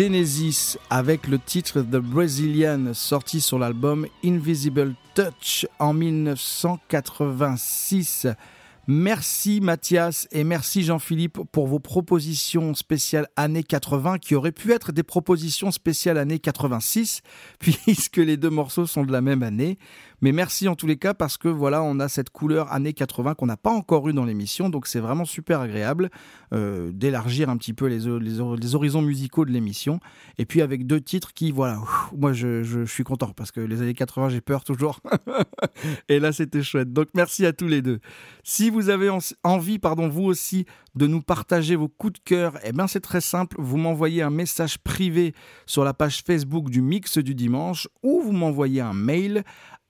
[0.00, 8.26] Genesis avec le titre The Brazilian sorti sur l'album Invisible Touch en 1986.
[8.86, 14.90] Merci Mathias et merci Jean-Philippe pour vos propositions spéciales années 80 qui auraient pu être
[14.90, 17.20] des propositions spéciales années 86
[17.58, 19.76] puisque les deux morceaux sont de la même année.
[20.20, 23.34] Mais merci en tous les cas parce que voilà, on a cette couleur années 80
[23.34, 26.10] qu'on n'a pas encore eu dans l'émission, donc c'est vraiment super agréable
[26.52, 28.06] euh, d'élargir un petit peu les,
[28.74, 30.00] horizons musicaux de l'émission.
[30.38, 31.78] Et puis avec deux titres qui, voilà,
[32.16, 35.00] moi je, suis content parce que les années 80 j'ai peur toujours.
[36.08, 36.92] Et là c'était chouette.
[36.92, 38.00] Donc merci à tous les deux.
[38.44, 40.66] Si vous avez en- envie, pardon, vous aussi,
[40.96, 43.56] de nous partager vos coups de cœur, eh bien c'est très simple.
[43.58, 45.34] Vous m'envoyez un message privé
[45.66, 49.44] sur la page Facebook du Mix du Dimanche ou vous m'envoyez un mail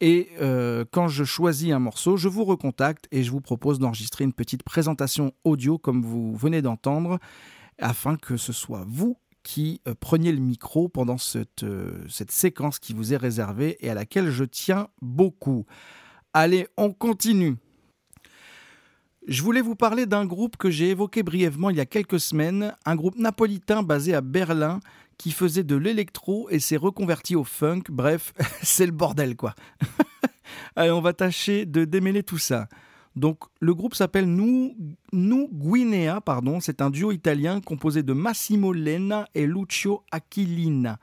[0.00, 4.24] Et euh, quand je choisis un morceau, je vous recontacte et je vous propose d'enregistrer
[4.24, 7.18] une petite présentation audio comme vous venez d'entendre,
[7.78, 12.78] afin que ce soit vous qui euh, preniez le micro pendant cette, euh, cette séquence
[12.78, 15.66] qui vous est réservée et à laquelle je tiens beaucoup.
[16.32, 17.56] Allez, on continue.
[19.30, 22.74] Je voulais vous parler d'un groupe que j'ai évoqué brièvement il y a quelques semaines,
[22.84, 24.80] un groupe napolitain basé à Berlin
[25.18, 27.82] qui faisait de l'électro et s'est reconverti au funk.
[27.90, 28.32] Bref,
[28.64, 29.54] c'est le bordel quoi.
[30.74, 32.66] Allez, on va tâcher de démêler tout ça.
[33.14, 34.74] Donc, le groupe s'appelle Nu,
[35.12, 36.58] Nu Guinea, pardon.
[36.58, 40.98] C'est un duo italien composé de Massimo Lena et Lucio Aquilina.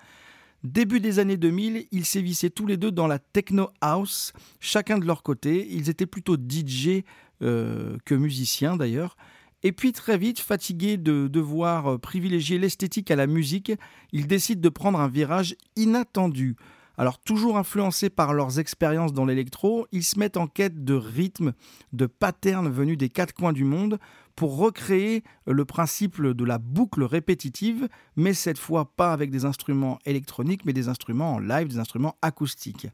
[0.63, 5.05] Début des années 2000, ils sévissaient tous les deux dans la techno house, chacun de
[5.05, 5.65] leur côté.
[5.71, 7.03] Ils étaient plutôt DJ
[7.41, 9.17] euh, que musiciens d'ailleurs.
[9.63, 13.71] Et puis très vite, fatigués de devoir euh, privilégier l'esthétique à la musique,
[14.11, 16.55] ils décident de prendre un virage inattendu.
[16.97, 21.53] Alors toujours influencés par leurs expériences dans l'électro, ils se mettent en quête de rythmes,
[21.93, 23.99] de patterns venus des quatre coins du monde
[24.35, 29.99] pour recréer le principe de la boucle répétitive, mais cette fois pas avec des instruments
[30.05, 32.87] électroniques, mais des instruments en live, des instruments acoustiques.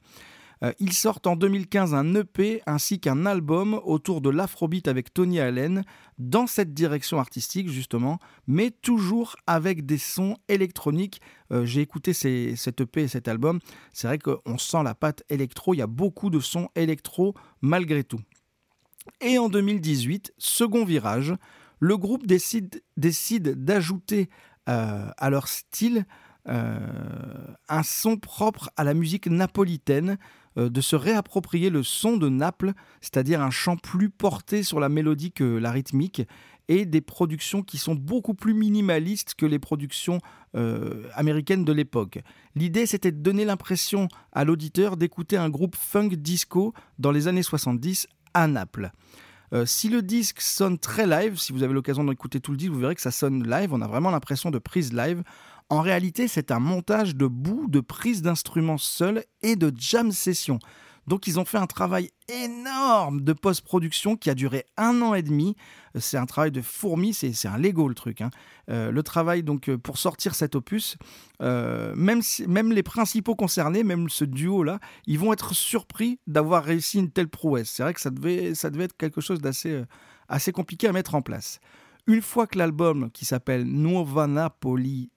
[0.64, 5.40] Euh, Ils sortent en 2015 un EP ainsi qu'un album autour de l'afrobeat avec Tony
[5.40, 5.84] Allen
[6.18, 11.22] dans cette direction artistique justement, mais toujours avec des sons électroniques.
[11.52, 13.60] Euh, J'ai écouté cet EP et cet album,
[13.92, 18.04] c'est vrai qu'on sent la patte électro, il y a beaucoup de sons électro malgré
[18.04, 18.22] tout.
[19.20, 21.34] Et en 2018, second virage,
[21.80, 24.30] le groupe décide, d'ajouter
[24.70, 26.06] euh, à leur style
[26.46, 30.18] un son propre à la musique napolitaine,
[30.56, 35.32] de se réapproprier le son de Naples, c'est-à-dire un chant plus porté sur la mélodie
[35.32, 36.24] que la rythmique,
[36.68, 40.20] et des productions qui sont beaucoup plus minimalistes que les productions
[40.56, 42.20] euh, américaines de l'époque.
[42.56, 47.44] L'idée, c'était de donner l'impression à l'auditeur d'écouter un groupe funk disco dans les années
[47.44, 48.92] 70 à Naples.
[49.54, 52.72] Euh, si le disque sonne très live, si vous avez l'occasion d'écouter tout le disque,
[52.72, 55.24] vous verrez que ça sonne live, on a vraiment l'impression de prise live.
[55.70, 60.60] En réalité, c'est un montage de bouts de prise d'instruments seuls et de jam session.
[61.08, 65.22] Donc ils ont fait un travail énorme de post-production qui a duré un an et
[65.22, 65.56] demi.
[66.00, 68.22] C'est un travail de fourmi, c'est un Lego le truc.
[68.22, 68.30] hein.
[68.70, 70.96] Euh, le travail donc euh, pour sortir cet opus,
[71.42, 77.00] euh, même, même les principaux concernés, même ce duo-là, ils vont être surpris d'avoir réussi
[77.00, 77.70] une telle prouesse.
[77.70, 79.84] C'est vrai que ça devait, ça devait être quelque chose d'assez
[80.30, 81.60] assez compliqué à mettre en place.
[82.06, 85.13] Une fois que l'album qui s'appelle Nuova Napoli euh,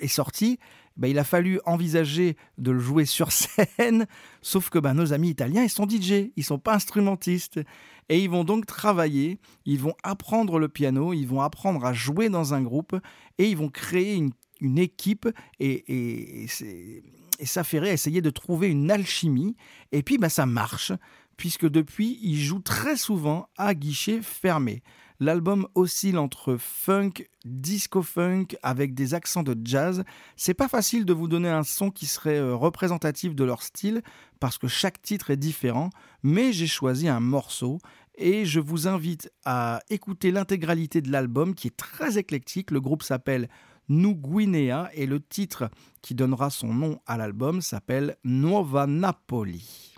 [0.00, 0.58] est sorti,
[0.96, 3.32] ben, il a fallu envisager de le jouer sur
[3.78, 4.06] scène,
[4.42, 7.60] sauf que ben, nos amis italiens, ils sont DJ, ils sont pas instrumentistes.
[8.08, 12.28] Et ils vont donc travailler, ils vont apprendre le piano, ils vont apprendre à jouer
[12.28, 12.96] dans un groupe,
[13.38, 14.14] et ils vont créer
[14.60, 17.02] une, équipe, et, et, et
[17.40, 19.56] essayer de trouver une alchimie.
[19.90, 20.92] Et puis ben, ça marche,
[21.36, 24.82] puisque depuis, ils jouent très souvent à guichet fermé.
[25.18, 27.12] L'album oscille entre funk,
[27.44, 30.04] disco funk avec des accents de jazz.
[30.36, 34.02] C'est pas facile de vous donner un son qui serait euh, représentatif de leur style
[34.40, 35.88] parce que chaque titre est différent,
[36.22, 37.78] mais j'ai choisi un morceau
[38.18, 42.70] et je vous invite à écouter l'intégralité de l'album qui est très éclectique.
[42.70, 43.48] Le groupe s'appelle
[43.88, 45.70] Nu Guinea et le titre
[46.02, 49.95] qui donnera son nom à l'album s'appelle Nuova Napoli.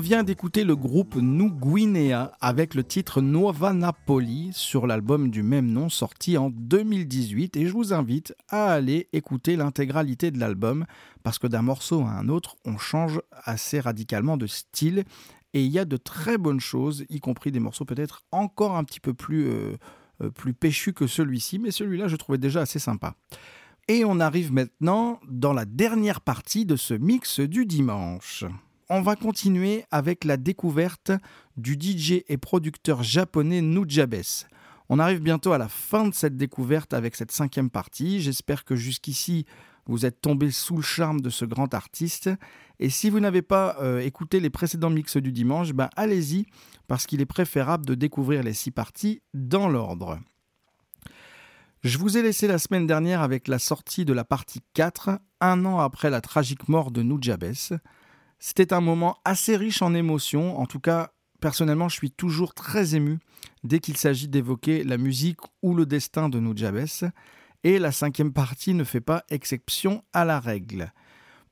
[0.00, 5.42] On vient d'écouter le groupe New Guinea avec le titre Nuova Napoli sur l'album du
[5.42, 10.86] même nom sorti en 2018 et je vous invite à aller écouter l'intégralité de l'album
[11.22, 15.04] parce que d'un morceau à un autre on change assez radicalement de style
[15.52, 18.84] et il y a de très bonnes choses, y compris des morceaux peut-être encore un
[18.84, 19.76] petit peu plus, euh,
[20.22, 23.16] euh, plus péchus que celui-ci, mais celui-là je trouvais déjà assez sympa.
[23.86, 28.46] Et on arrive maintenant dans la dernière partie de ce mix du dimanche.
[28.92, 31.12] On va continuer avec la découverte
[31.56, 34.16] du DJ et producteur japonais Nujabes.
[34.88, 38.20] On arrive bientôt à la fin de cette découverte avec cette cinquième partie.
[38.20, 39.46] J'espère que jusqu'ici,
[39.86, 42.30] vous êtes tombé sous le charme de ce grand artiste.
[42.80, 46.46] Et si vous n'avez pas euh, écouté les précédents mix du dimanche, ben allez-y,
[46.88, 50.18] parce qu'il est préférable de découvrir les six parties dans l'ordre.
[51.84, 55.64] Je vous ai laissé la semaine dernière avec la sortie de la partie 4, un
[55.64, 57.78] an après la tragique mort de Nujabes.
[58.42, 61.12] C'était un moment assez riche en émotions, en tout cas
[61.42, 63.18] personnellement je suis toujours très ému
[63.64, 66.86] dès qu'il s'agit d'évoquer la musique ou le destin de Nujabes,
[67.64, 70.90] et la cinquième partie ne fait pas exception à la règle.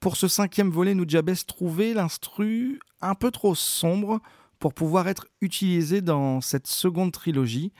[0.01, 4.20] Pour ce cinquième volet, Nujabes trouvait l'instru un peu trop sombre
[4.59, 7.74] pour pouvoir être utilisé dans cette seconde trilogie,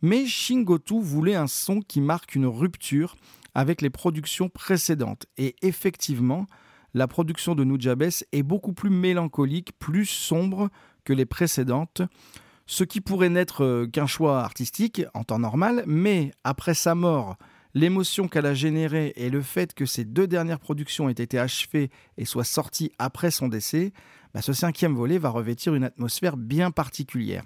[0.00, 3.16] mais Shingotu voulait un son qui marque une rupture
[3.52, 6.46] avec les productions précédentes, et effectivement,
[6.94, 10.70] la production de Nujabes est beaucoup plus mélancolique, plus sombre
[11.04, 12.02] que les précédentes,
[12.66, 17.36] ce qui pourrait n'être euh, qu'un choix artistique en temps normal, mais après sa mort,
[17.74, 21.90] l'émotion qu'elle a générée et le fait que ces deux dernières productions aient été achevées
[22.16, 23.92] et soient sorties après son décès,
[24.32, 27.44] bah, ce cinquième volet va revêtir une atmosphère bien particulière.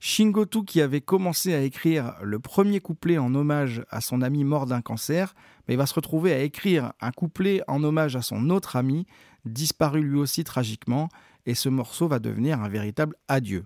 [0.00, 4.66] Shingotu, qui avait commencé à écrire le premier couplet en hommage à son ami mort
[4.66, 5.34] d'un cancer,
[5.68, 9.06] mais va se retrouver à écrire un couplet en hommage à son autre ami,
[9.44, 11.08] disparu lui aussi tragiquement,
[11.46, 13.64] et ce morceau va devenir un véritable adieu.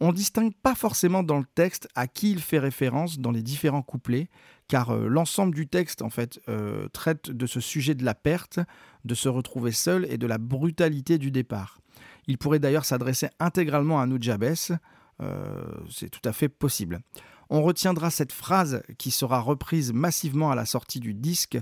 [0.00, 3.42] On ne distingue pas forcément dans le texte à qui il fait référence dans les
[3.42, 4.28] différents couplets,
[4.66, 8.58] car euh, l'ensemble du texte en fait euh, traite de ce sujet de la perte,
[9.04, 11.78] de se retrouver seul et de la brutalité du départ.
[12.26, 14.54] Il pourrait d'ailleurs s'adresser intégralement à Nujabes,
[15.20, 17.00] euh, c'est tout à fait possible.
[17.54, 21.58] On retiendra cette phrase qui sera reprise massivement à la sortie du disque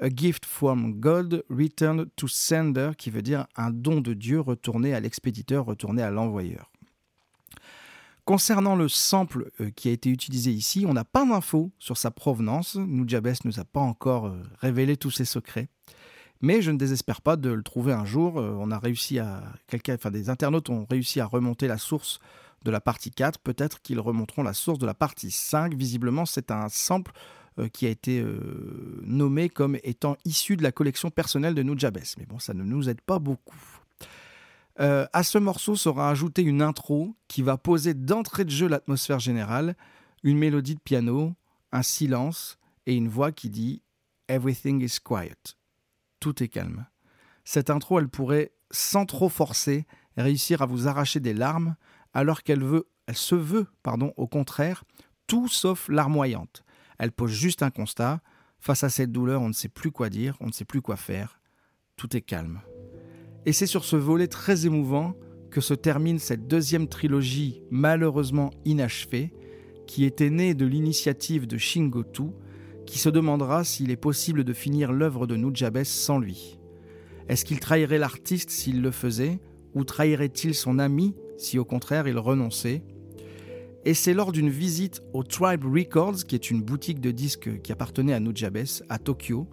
[0.00, 4.94] A gift from God returned to sender, qui veut dire un don de Dieu retourné
[4.94, 6.72] à l'expéditeur, retourné à l'envoyeur.
[8.24, 12.10] Concernant le sample euh, qui a été utilisé ici, on n'a pas d'infos sur sa
[12.10, 12.76] provenance.
[12.76, 15.68] Nujabes ne nous a pas encore euh, révélé tous ses secrets.
[16.40, 18.36] Mais je ne désespère pas de le trouver un jour.
[18.36, 19.42] on a réussi à.
[20.10, 22.20] Des internautes ont réussi à remonter la source
[22.64, 25.74] de la partie 4, peut-être qu'ils remonteront la source de la partie 5.
[25.74, 27.12] Visiblement, c'est un sample
[27.58, 31.98] euh, qui a été euh, nommé comme étant issu de la collection personnelle de Nujabes.
[32.18, 33.56] Mais bon, ça ne nous aide pas beaucoup.
[34.78, 39.20] Euh, à ce morceau sera ajoutée une intro qui va poser d'entrée de jeu l'atmosphère
[39.20, 39.74] générale,
[40.22, 41.34] une mélodie de piano,
[41.72, 43.82] un silence et une voix qui dit
[44.28, 45.56] Everything is quiet.
[46.20, 46.86] Tout est calme.
[47.44, 49.86] Cette intro, elle pourrait, sans trop forcer,
[50.16, 51.76] réussir à vous arracher des larmes,
[52.16, 52.64] alors qu'elle
[53.06, 54.84] elle se veut, pardon, au contraire,
[55.26, 56.64] tout sauf larmoyante.
[56.98, 58.22] Elle pose juste un constat.
[58.58, 60.96] Face à cette douleur, on ne sait plus quoi dire, on ne sait plus quoi
[60.96, 61.38] faire.
[61.96, 62.62] Tout est calme.
[63.44, 65.14] Et c'est sur ce volet très émouvant
[65.50, 69.34] que se termine cette deuxième trilogie malheureusement inachevée,
[69.86, 72.30] qui était née de l'initiative de Shingotu,
[72.86, 76.58] qui se demandera s'il est possible de finir l'œuvre de Nujabes sans lui.
[77.28, 79.38] Est-ce qu'il trahirait l'artiste s'il le faisait,
[79.74, 82.82] ou trahirait-il son ami si au contraire il renonçait.
[83.84, 87.70] Et c'est lors d'une visite au Tribe Records, qui est une boutique de disques qui
[87.70, 89.46] appartenait à Nujabes, à Tokyo,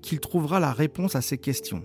[0.00, 1.84] qu'il trouvera la réponse à ces questions.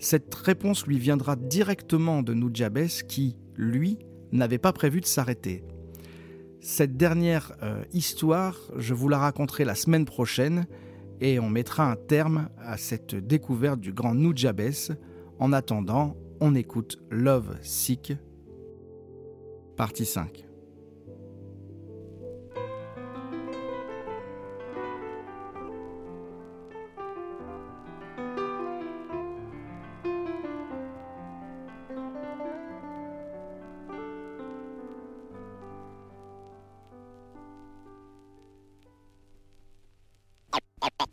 [0.00, 3.98] Cette réponse lui viendra directement de Nujabes qui, lui,
[4.32, 5.62] n'avait pas prévu de s'arrêter.
[6.60, 10.66] Cette dernière euh, histoire, je vous la raconterai la semaine prochaine
[11.20, 14.96] et on mettra un terme à cette découverte du grand Nujabes.
[15.38, 18.12] En attendant, on écoute Love Sick
[19.78, 20.44] Partie 5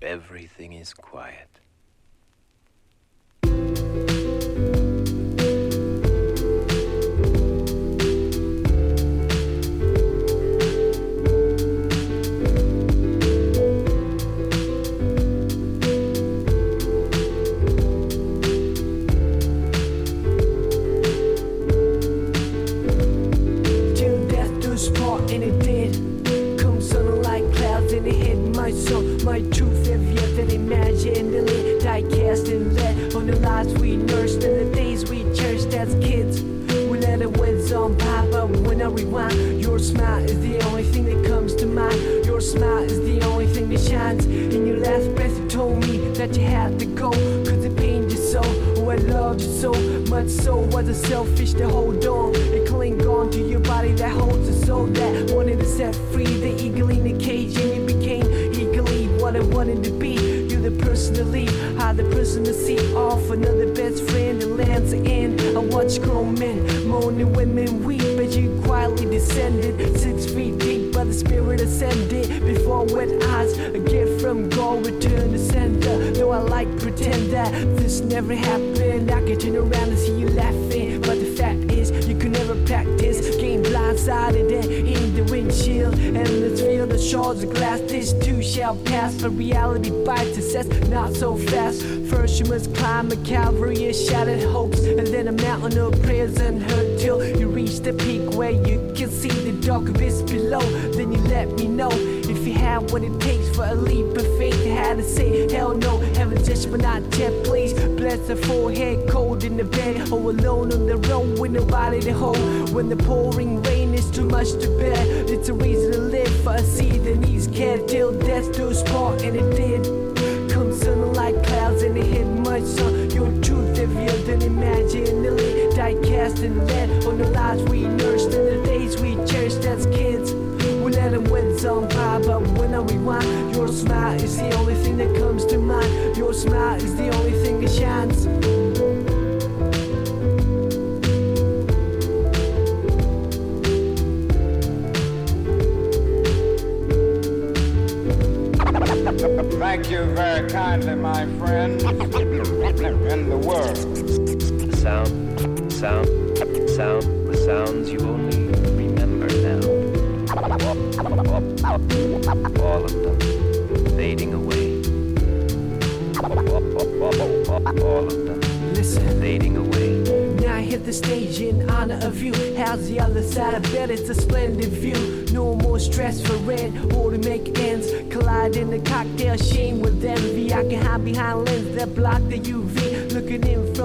[0.01, 1.64] Everything is quiet.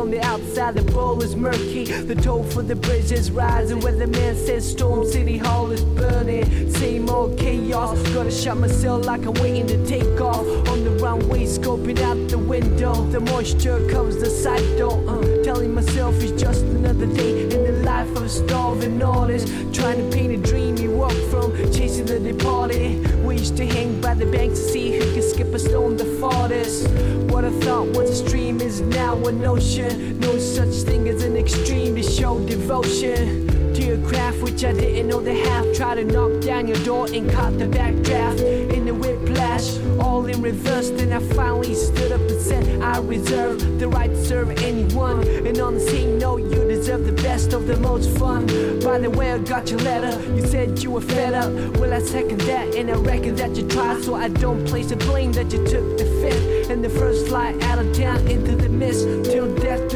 [0.00, 1.84] From the outside, the bowl is murky.
[1.84, 3.80] The toll for the bridge is rising.
[3.80, 6.72] Where the man says Storm City Hall is burning.
[6.72, 8.00] Same old chaos.
[8.14, 10.46] Gotta shut myself like I'm waiting to take off.
[10.70, 12.94] On the runway, scoping out the window.
[13.10, 15.04] The moisture covers the sight door.
[15.06, 19.48] Uh, telling myself it's just another day in the life of a starving artist.
[19.74, 20.69] Trying to paint a dream
[21.08, 23.24] from, chasing the departed.
[23.24, 26.04] We used to hang by the bank to see who could skip a stone the
[26.20, 26.88] farthest.
[27.32, 30.18] What I thought was a stream is now an ocean.
[30.20, 35.08] No such thing as an extreme to show devotion to your craft, which I didn't
[35.08, 35.66] know the half.
[35.74, 38.40] Try to knock down your door and caught the backdraft
[38.72, 40.90] in the whiplash, all in reverse.
[40.90, 45.26] Then I finally stood up and said, I reserve the right to serve anyone.
[45.46, 48.46] And on the scene, note, you deserve the best of the most fun.
[48.80, 50.12] By the way, I got your letter.
[50.34, 51.50] You said you were fed up.
[51.78, 54.96] Well, I second that, and I reckon that you tried, so I don't place the
[54.96, 58.68] blame that you took the fifth and the first flight out of town into the
[58.68, 59.89] mist till death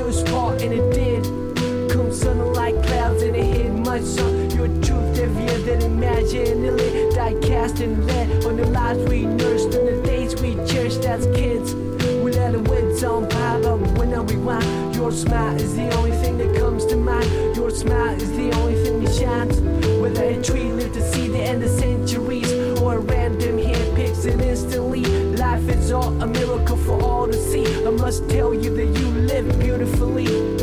[4.04, 4.50] hit sun.
[4.50, 7.10] Your truth heavier than imaginary.
[7.14, 7.98] Die cast and
[8.44, 11.74] on the lives we nursed and the days we cherished as kids.
[11.74, 16.12] We let the winds on by, but when I rewind, your smile is the only
[16.12, 17.56] thing that comes to mind.
[17.56, 19.60] Your smile is the only thing that shines.
[20.00, 24.24] Whether a tree lived to see the end of centuries or a random hand picks
[24.24, 25.02] it instantly.
[25.36, 27.66] Life is all a miracle for all to see.
[27.86, 30.53] I must tell you that you live beautifully.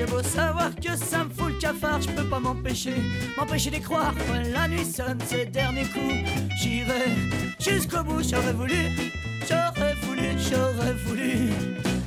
[0.00, 2.94] J'ai beau savoir que ça me fout le cafard, je peux pas m'empêcher,
[3.36, 4.14] m'empêcher d'y croire.
[4.26, 6.26] Quand la nuit sonne ses derniers coups,
[6.58, 7.04] j'irai
[7.58, 8.22] jusqu'au bout.
[8.22, 8.88] J'aurais voulu,
[9.46, 11.50] j'aurais voulu, j'aurais voulu,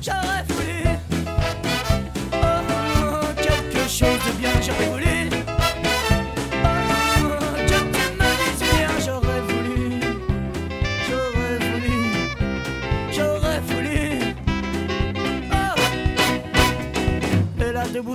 [0.02, 0.98] j'aurais voulu.
[2.32, 5.03] Oh, oh, quelque chose de bien, j'aurais voulu.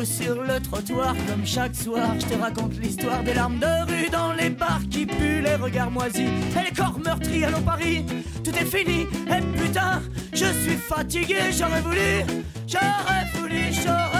[0.06, 4.34] Sur le trottoir, comme chaque soir, je te raconte l'histoire des larmes de rue dans
[4.34, 7.44] les bars qui puent, les regards moisis et les corps meurtris.
[7.44, 8.06] Allons Paris,
[8.44, 9.08] tout est fini.
[9.28, 10.02] Et putain,
[10.34, 12.24] je suis fatigué, j'aurais voulu,
[12.68, 14.19] j'aurais voulu, j'aurais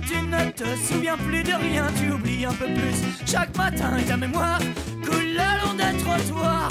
[0.00, 2.96] tu ne te souviens plus de rien, tu oublies un peu plus.
[3.26, 4.60] Chaque matin, ta mémoire
[5.04, 6.68] coule le long des trottoirs.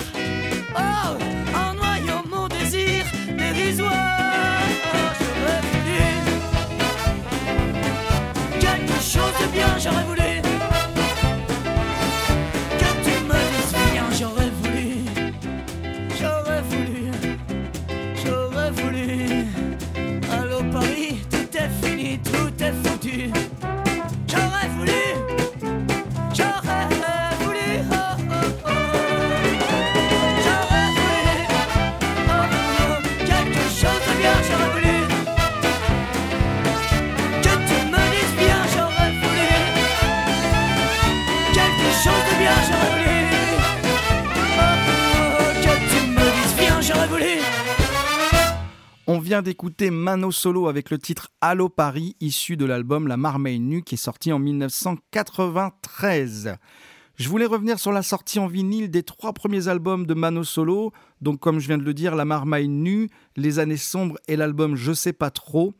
[0.75, 1.17] Oh,
[1.55, 3.03] en noyant mon désir
[3.37, 4.26] dérisoire.
[49.27, 53.95] D'écouter Mano Solo avec le titre Allo Paris, issu de l'album La Marmaille Nue qui
[53.95, 56.55] est sorti en 1993.
[57.17, 60.93] Je voulais revenir sur la sortie en vinyle des trois premiers albums de Mano Solo,
[61.19, 64.77] donc comme je viens de le dire, La Marmaille Nue, Les Années Sombres et l'album
[64.77, 65.73] Je sais pas trop.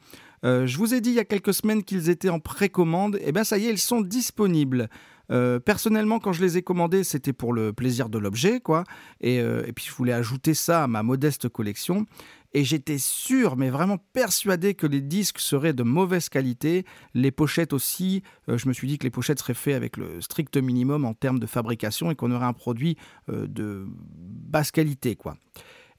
[0.43, 3.31] Euh, je vous ai dit il y a quelques semaines qu'ils étaient en précommande, et
[3.31, 4.89] bien ça y est, ils sont disponibles.
[5.31, 8.83] Euh, personnellement, quand je les ai commandés, c'était pour le plaisir de l'objet, quoi.
[9.21, 12.05] Et, euh, et puis je voulais ajouter ça à ma modeste collection.
[12.53, 16.85] Et j'étais sûr, mais vraiment persuadé que les disques seraient de mauvaise qualité.
[17.13, 18.23] Les pochettes aussi.
[18.49, 21.13] euh, je me suis dit que les pochettes seraient faites avec le strict minimum en
[21.13, 22.97] termes de fabrication et qu'on aurait un produit
[23.29, 25.37] euh, de basse qualité, quoi.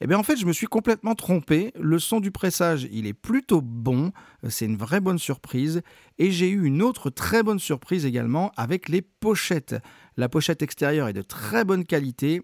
[0.00, 1.72] Eh bien, en fait, je me suis complètement trompé.
[1.78, 4.12] Le son du pressage, il est plutôt bon.
[4.44, 5.82] Euh, C'est une vraie bonne surprise.
[6.18, 9.74] Et j'ai eu une autre très bonne surprise également avec les pochettes.
[10.16, 12.42] La pochette extérieure est de très bonne qualité.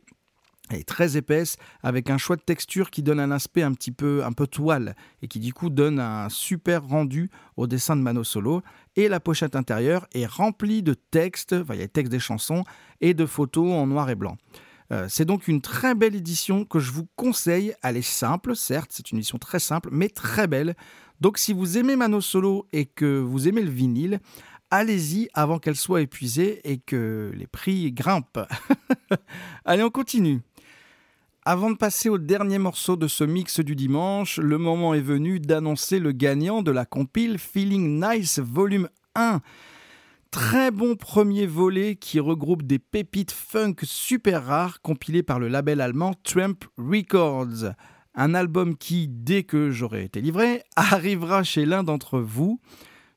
[0.71, 3.91] Elle est très épaisse, avec un choix de texture qui donne un aspect un petit
[3.91, 8.01] peu, un peu toile, et qui du coup donne un super rendu au dessin de
[8.01, 8.63] Mano Solo.
[8.97, 12.19] Et la pochette intérieure est remplie de textes, enfin il y a les textes des
[12.19, 12.65] chansons,
[13.03, 14.37] et de photos en noir et blanc.
[14.93, 17.75] Euh, c'est donc une très belle édition que je vous conseille.
[17.83, 20.77] Elle est simple, certes, c'est une édition très simple, mais très belle.
[21.21, 24.21] Donc si vous aimez Mano Solo et que vous aimez le vinyle,
[24.71, 28.41] allez-y avant qu'elle soit épuisée et que les prix grimpent.
[29.65, 30.41] Allez, on continue.
[31.47, 35.41] Avant de passer au dernier morceau de ce mix du dimanche, le moment est venu
[35.41, 39.43] d'annoncer le gagnant de la compile Feeling Nice Volume 1.
[40.31, 45.83] Très bon premier volet qui regroupe des pépites funk super rares compilées par le label
[45.83, 47.75] allemand Tramp Records.
[48.15, 52.59] Un album qui, dès que j'aurai été livré, arrivera chez l'un d'entre vous.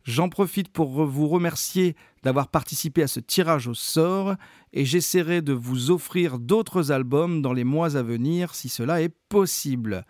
[0.04, 4.36] J'en profite pour vous remercier d'avoir participé à ce tirage au sort
[4.74, 9.14] et j'essaierai de vous offrir d'autres albums dans les mois à venir si cela est
[9.30, 10.06] possible.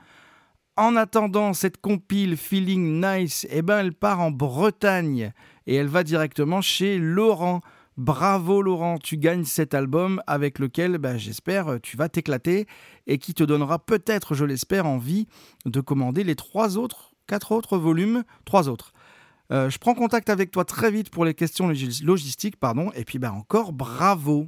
[0.75, 5.31] En attendant cette compile Feeling Nice, eh ben elle part en Bretagne
[5.65, 7.61] et elle va directement chez Laurent.
[7.97, 12.67] Bravo Laurent, tu gagnes cet album avec lequel ben, j'espère tu vas t'éclater
[13.07, 15.25] et qui te donnera peut-être, je l'espère, envie
[15.65, 18.93] de commander les trois autres, quatre autres volumes, trois autres.
[19.51, 23.05] Euh, je prends contact avec toi très vite pour les questions logis- logistiques, pardon, et
[23.05, 24.47] puis ben encore bravo.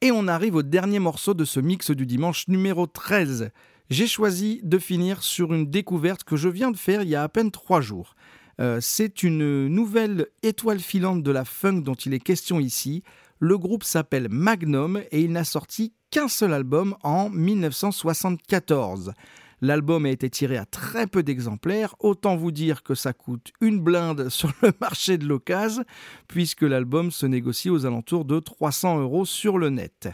[0.00, 3.50] Et on arrive au dernier morceau de ce mix du dimanche numéro 13.
[3.88, 7.22] J'ai choisi de finir sur une découverte que je viens de faire il y a
[7.22, 8.14] à peine trois jours.
[8.60, 13.02] Euh, c'est une nouvelle étoile filante de la funk dont il est question ici.
[13.38, 19.12] Le groupe s'appelle Magnum et il n'a sorti qu'un seul album en 1974.
[19.62, 23.80] L'album a été tiré à très peu d'exemplaires, autant vous dire que ça coûte une
[23.80, 25.84] blinde sur le marché de l'occasion,
[26.28, 30.08] puisque l'album se négocie aux alentours de 300 euros sur le net.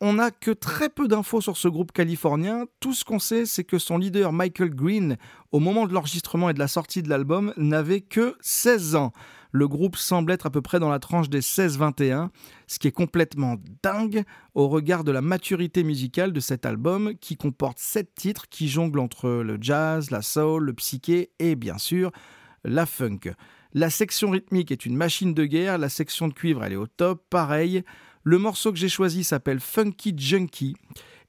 [0.00, 2.66] On n'a que très peu d'infos sur ce groupe californien.
[2.80, 5.16] Tout ce qu'on sait, c'est que son leader Michael Green,
[5.52, 9.12] au moment de l'enregistrement et de la sortie de l'album, n'avait que 16 ans.
[9.56, 12.30] Le groupe semble être à peu près dans la tranche des 16-21,
[12.66, 13.54] ce qui est complètement
[13.84, 14.24] dingue
[14.54, 18.98] au regard de la maturité musicale de cet album qui comporte 7 titres qui jonglent
[18.98, 22.10] entre le jazz, la soul, le psyché et bien sûr
[22.64, 23.20] la funk.
[23.74, 26.88] La section rythmique est une machine de guerre, la section de cuivre elle est au
[26.88, 27.84] top, pareil.
[28.24, 30.74] Le morceau que j'ai choisi s'appelle Funky Junkie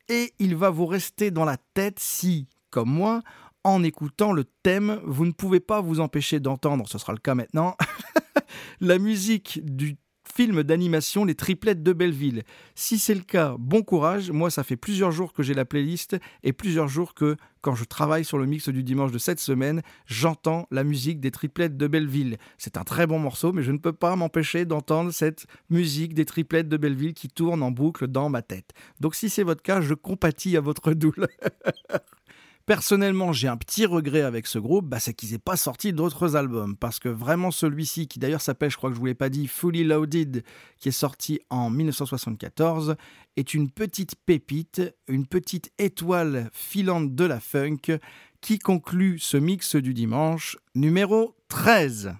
[0.09, 3.21] et il va vous rester dans la tête si, comme moi,
[3.65, 7.33] en écoutant le thème, vous ne pouvez pas vous empêcher d'entendre, ce sera le cas
[7.33, 7.75] maintenant,
[8.79, 9.97] la musique du
[10.35, 12.43] film d'animation Les Triplettes de Belleville.
[12.75, 14.31] Si c'est le cas, bon courage.
[14.31, 17.85] Moi, ça fait plusieurs jours que j'ai la playlist et plusieurs jours que, quand je
[17.85, 21.87] travaille sur le mix du dimanche de cette semaine, j'entends la musique des Triplettes de
[21.87, 22.37] Belleville.
[22.57, 26.25] C'est un très bon morceau, mais je ne peux pas m'empêcher d'entendre cette musique des
[26.25, 28.71] Triplettes de Belleville qui tourne en boucle dans ma tête.
[28.99, 31.29] Donc, si c'est votre cas, je compatis à votre douleur.
[32.65, 36.35] Personnellement, j'ai un petit regret avec ce groupe, bah, c'est qu'ils n'aient pas sorti d'autres
[36.35, 36.75] albums.
[36.75, 39.29] Parce que vraiment, celui-ci, qui d'ailleurs s'appelle, je crois que je ne vous l'ai pas
[39.29, 40.43] dit, Fully Loaded,
[40.79, 42.95] qui est sorti en 1974,
[43.37, 47.99] est une petite pépite, une petite étoile filante de la funk,
[48.41, 52.15] qui conclut ce mix du dimanche numéro 13.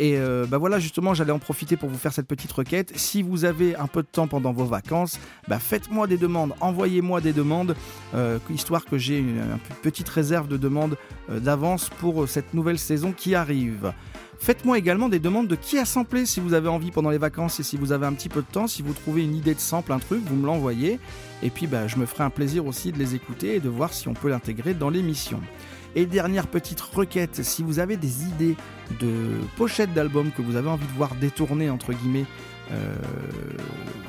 [0.00, 2.90] Et euh, bah voilà, justement, j'allais en profiter pour vous faire cette petite requête.
[2.96, 7.20] Si vous avez un peu de temps pendant vos vacances, bah faites-moi des demandes, envoyez-moi
[7.20, 7.76] des demandes,
[8.14, 9.42] euh, histoire que j'ai une,
[9.82, 10.96] petite réserve de demandes
[11.28, 13.92] euh, d'avance pour cette nouvelle saison qui arrive.
[14.38, 17.60] Faites-moi également des demandes de qui a samplé si vous avez envie pendant les vacances
[17.60, 19.60] et si vous avez un petit peu de temps, si vous trouvez une idée de
[19.60, 20.98] sample, un truc, vous me l'envoyez.
[21.42, 23.92] Et puis bah, je me ferai un plaisir aussi de les écouter et de voir
[23.92, 25.40] si on peut l'intégrer dans l'émission.
[25.96, 28.56] Et dernière petite requête, si vous avez des idées
[29.00, 32.26] de pochettes d'albums que vous avez envie de voir détournées entre guillemets
[32.72, 32.94] euh,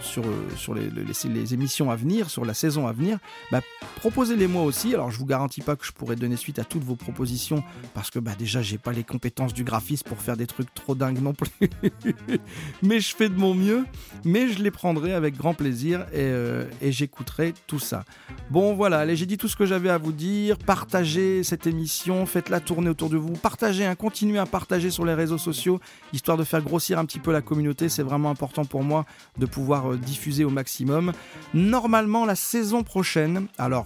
[0.02, 3.20] sur, les, émissions à venir, sur la saison à venir,
[3.52, 3.62] bah,
[3.98, 4.94] proposez-les moi aussi.
[4.94, 7.64] Alors je vous garantis pas que je pourrai donner suite à toutes vos propositions
[7.94, 10.96] parce que bah, déjà j'ai pas les compétences du graphiste pour faire des trucs trop
[10.96, 11.70] dingues non plus.
[12.82, 13.86] mais je fais de mon mieux,
[14.26, 18.04] mais je les prendrai avec grand plaisir et, euh, et j'écouterai tout ça.
[18.50, 20.58] Bon voilà, allez, j'ai dit tout ce que j'avais à vous dire.
[20.58, 23.34] Partagez cette émission, faites-la tourner autour de vous.
[23.34, 25.80] Partagez, hein, continuez à partager sur les réseaux sociaux,
[26.12, 27.88] histoire de faire grossir un petit peu la communauté.
[27.88, 29.06] C'est vraiment important pour moi
[29.38, 31.14] de pouvoir euh, diffuser au maximum.
[31.54, 33.86] Normalement, la saison prochaine, alors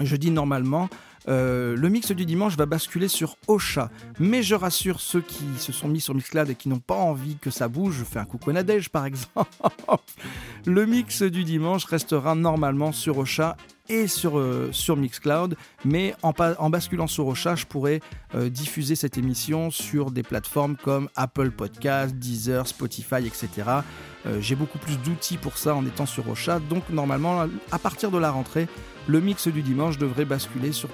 [0.00, 0.88] je dis normalement,
[1.28, 3.90] euh, le mix du dimanche va basculer sur Ocha.
[4.18, 7.36] Mais je rassure ceux qui se sont mis sur Mixcloud et qui n'ont pas envie
[7.36, 7.96] que ça bouge.
[7.98, 9.50] Je fais un coucou à Nadège par exemple.
[10.66, 13.56] le mix du dimanche restera normalement sur Ocha
[13.88, 15.56] et sur, euh, Mixcloud.
[15.84, 18.00] Mais en, basculant sur Ocha, je pourrais
[18.34, 23.48] euh, diffuser cette émission sur des plateformes comme Apple Podcast, Deezer, Spotify, etc.
[24.40, 26.58] J'ai beaucoup plus d'outils pour ça en étant sur Ocha.
[26.58, 28.66] Donc normalement, à partir de la rentrée,
[29.06, 30.88] le mix du dimanche devrait basculer sur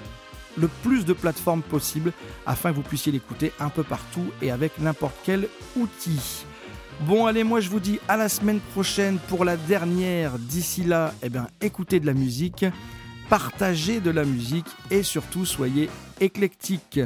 [0.57, 2.13] le plus de plateformes possible
[2.45, 6.45] afin que vous puissiez l'écouter un peu partout et avec n'importe quel outil.
[7.01, 10.37] Bon allez, moi je vous dis à la semaine prochaine pour la dernière.
[10.39, 12.65] D'ici là, eh bien, écoutez de la musique,
[13.29, 15.89] partagez de la musique et surtout soyez
[16.19, 17.01] éclectiques.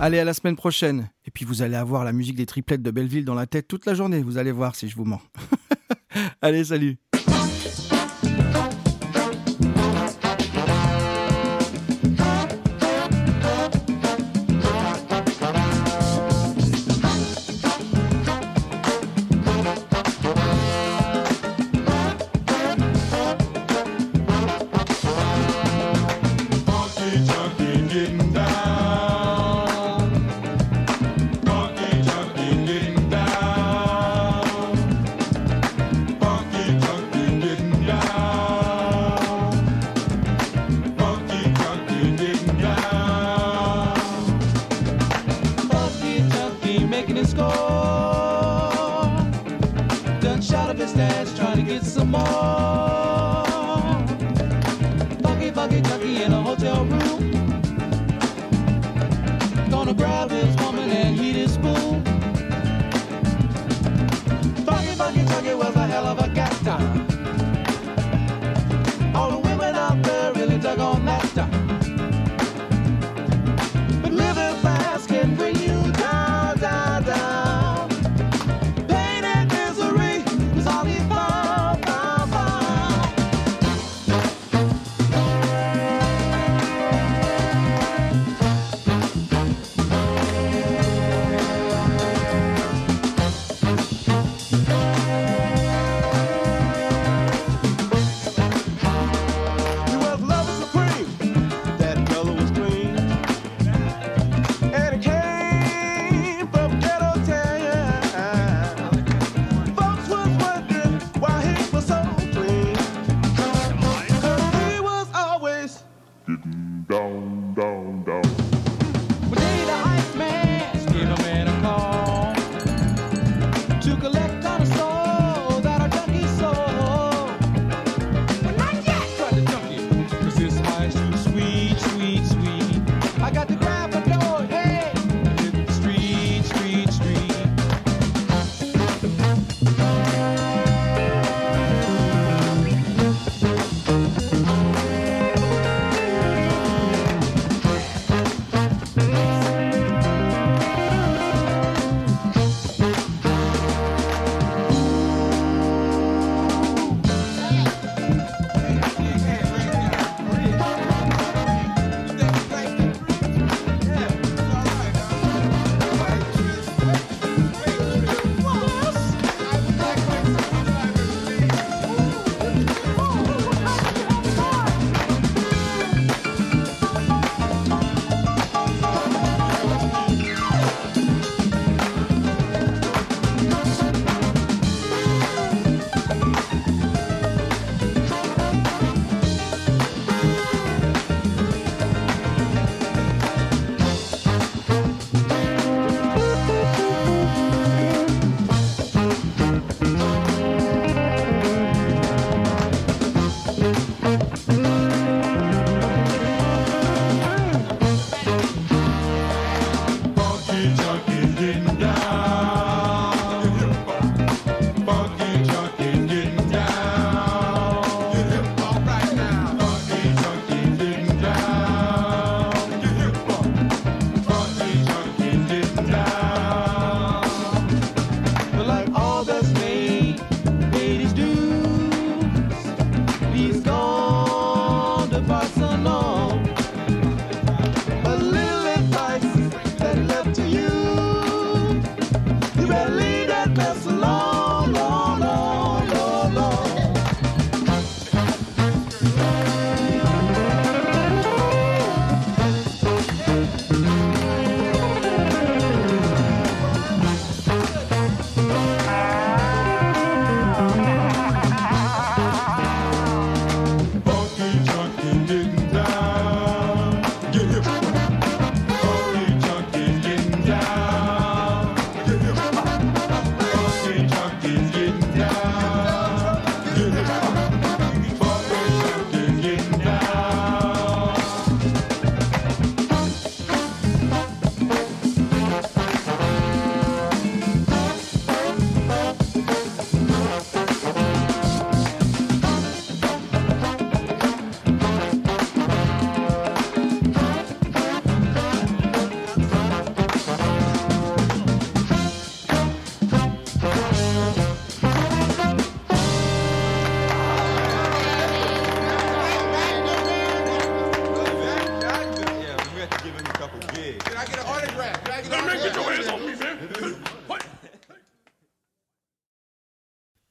[0.00, 1.08] Allez, à la semaine prochaine.
[1.26, 3.86] Et puis vous allez avoir la musique des triplettes de Belleville dans la tête toute
[3.86, 4.20] la journée.
[4.20, 5.22] Vous allez voir si je vous mens.
[6.42, 6.98] allez, salut.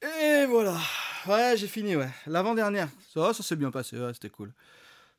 [0.02, 0.76] Et voilà.
[1.28, 2.10] Ouais, j'ai fini, ouais.
[2.26, 2.90] L'avant-dernière.
[3.14, 4.52] Ça, ça s'est bien passé, ouais, c'était cool.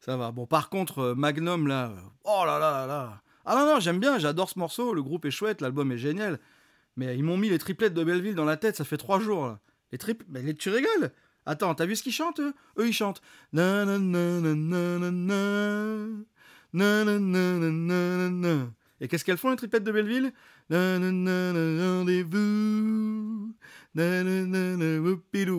[0.01, 0.33] Ça va.
[0.33, 1.93] Bon, par contre, Magnum, là.
[2.25, 3.23] Oh là là là là.
[3.45, 4.95] Ah non, non, j'aime bien, j'adore ce morceau.
[4.95, 6.39] Le groupe est chouette, l'album est génial.
[6.97, 9.47] Mais ils m'ont mis les triplettes de Belleville dans la tête, ça fait trois jours,
[9.47, 9.61] là.
[9.93, 10.25] Les triples.
[10.29, 11.13] Mais tu rigoles
[11.45, 12.55] Attends, t'as vu ce qu'ils chantent, eux
[12.87, 13.21] ils chantent.
[19.03, 20.33] Et qu'est-ce qu'elles font, les triplettes de Belleville?
[20.71, 22.33] Rendez-vous.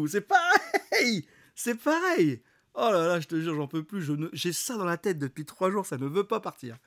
[0.08, 2.42] C'est pareil C'est pareil
[2.74, 4.10] Oh là là, je te jure, j'en peux plus.
[4.32, 6.78] J'ai ça dans la tête depuis trois jours, ça ne veut pas partir.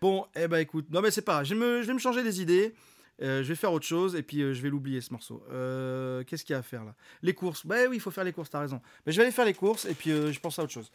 [0.00, 2.72] Bon, eh ben écoute, non mais c'est pas grave, je, vais me changer des idées.
[3.20, 5.42] Euh, je vais faire autre chose et puis euh, je vais l'oublier ce morceau.
[5.50, 6.94] Euh, qu'est-ce qu'il y a à faire là?
[7.22, 7.66] Les courses.
[7.66, 8.80] Bah oui, il faut faire les courses, t'as raison.
[9.04, 10.92] Mais je vais aller faire les courses et puis je pense à autre chose.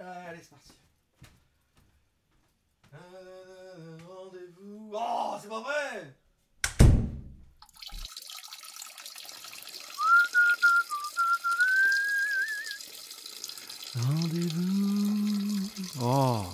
[0.00, 0.72] allez, c'est parti.
[4.96, 6.14] Oh, c'est pas vrai
[13.96, 15.68] Rendez-vous.
[16.00, 16.44] Oh.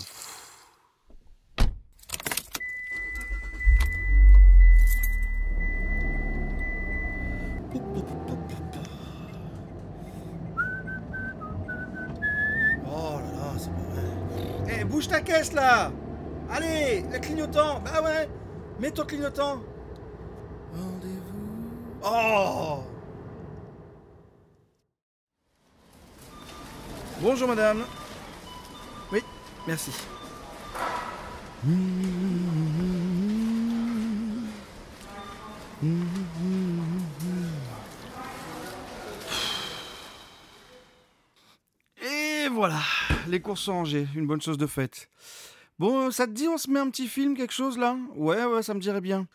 [12.87, 14.81] Oh là là, c'est pas vrai.
[14.81, 15.93] Eh, bouge ta caisse là
[16.51, 18.29] Allez, le clignotant Bah ouais
[18.79, 19.63] Mets ton clignotant
[20.73, 22.01] Rendez-vous.
[22.05, 22.83] Oh
[27.23, 27.85] Bonjour madame.
[29.13, 29.23] Oui,
[29.67, 29.91] merci.
[42.03, 42.79] Et voilà,
[43.29, 45.11] les courses sont rangées, une bonne chose de faite.
[45.81, 47.97] Bon, ça te dit on se met un petit film, quelque chose là?
[48.15, 49.27] Ouais, ouais, ça me dirait bien.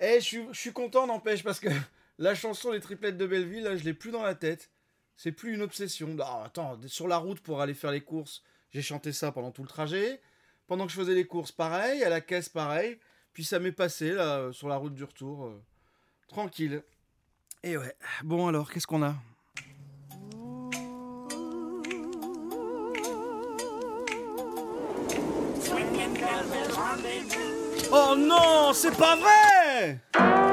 [0.00, 1.68] Eh, je suis- content, n'empêche, parce que
[2.18, 4.68] la chanson Les triplettes de Belleville, là, je l'ai plus dans la tête.
[5.16, 6.16] C'est plus une obsession.
[6.20, 9.62] Ah, attends, sur la route pour aller faire les courses, j'ai chanté ça pendant tout
[9.62, 10.20] le trajet.
[10.66, 12.02] Pendant que je faisais les courses, pareil.
[12.02, 12.98] À la caisse, pareil.
[13.32, 15.44] Puis ça m'est passé, là, sur la route du retour.
[15.46, 15.62] euh,
[16.26, 16.82] tranquille.
[17.62, 17.94] Et ouais.
[18.24, 19.14] Bon, alors, qu'est-ce qu'on a?
[27.92, 30.43] Oh non, c'est pas vrai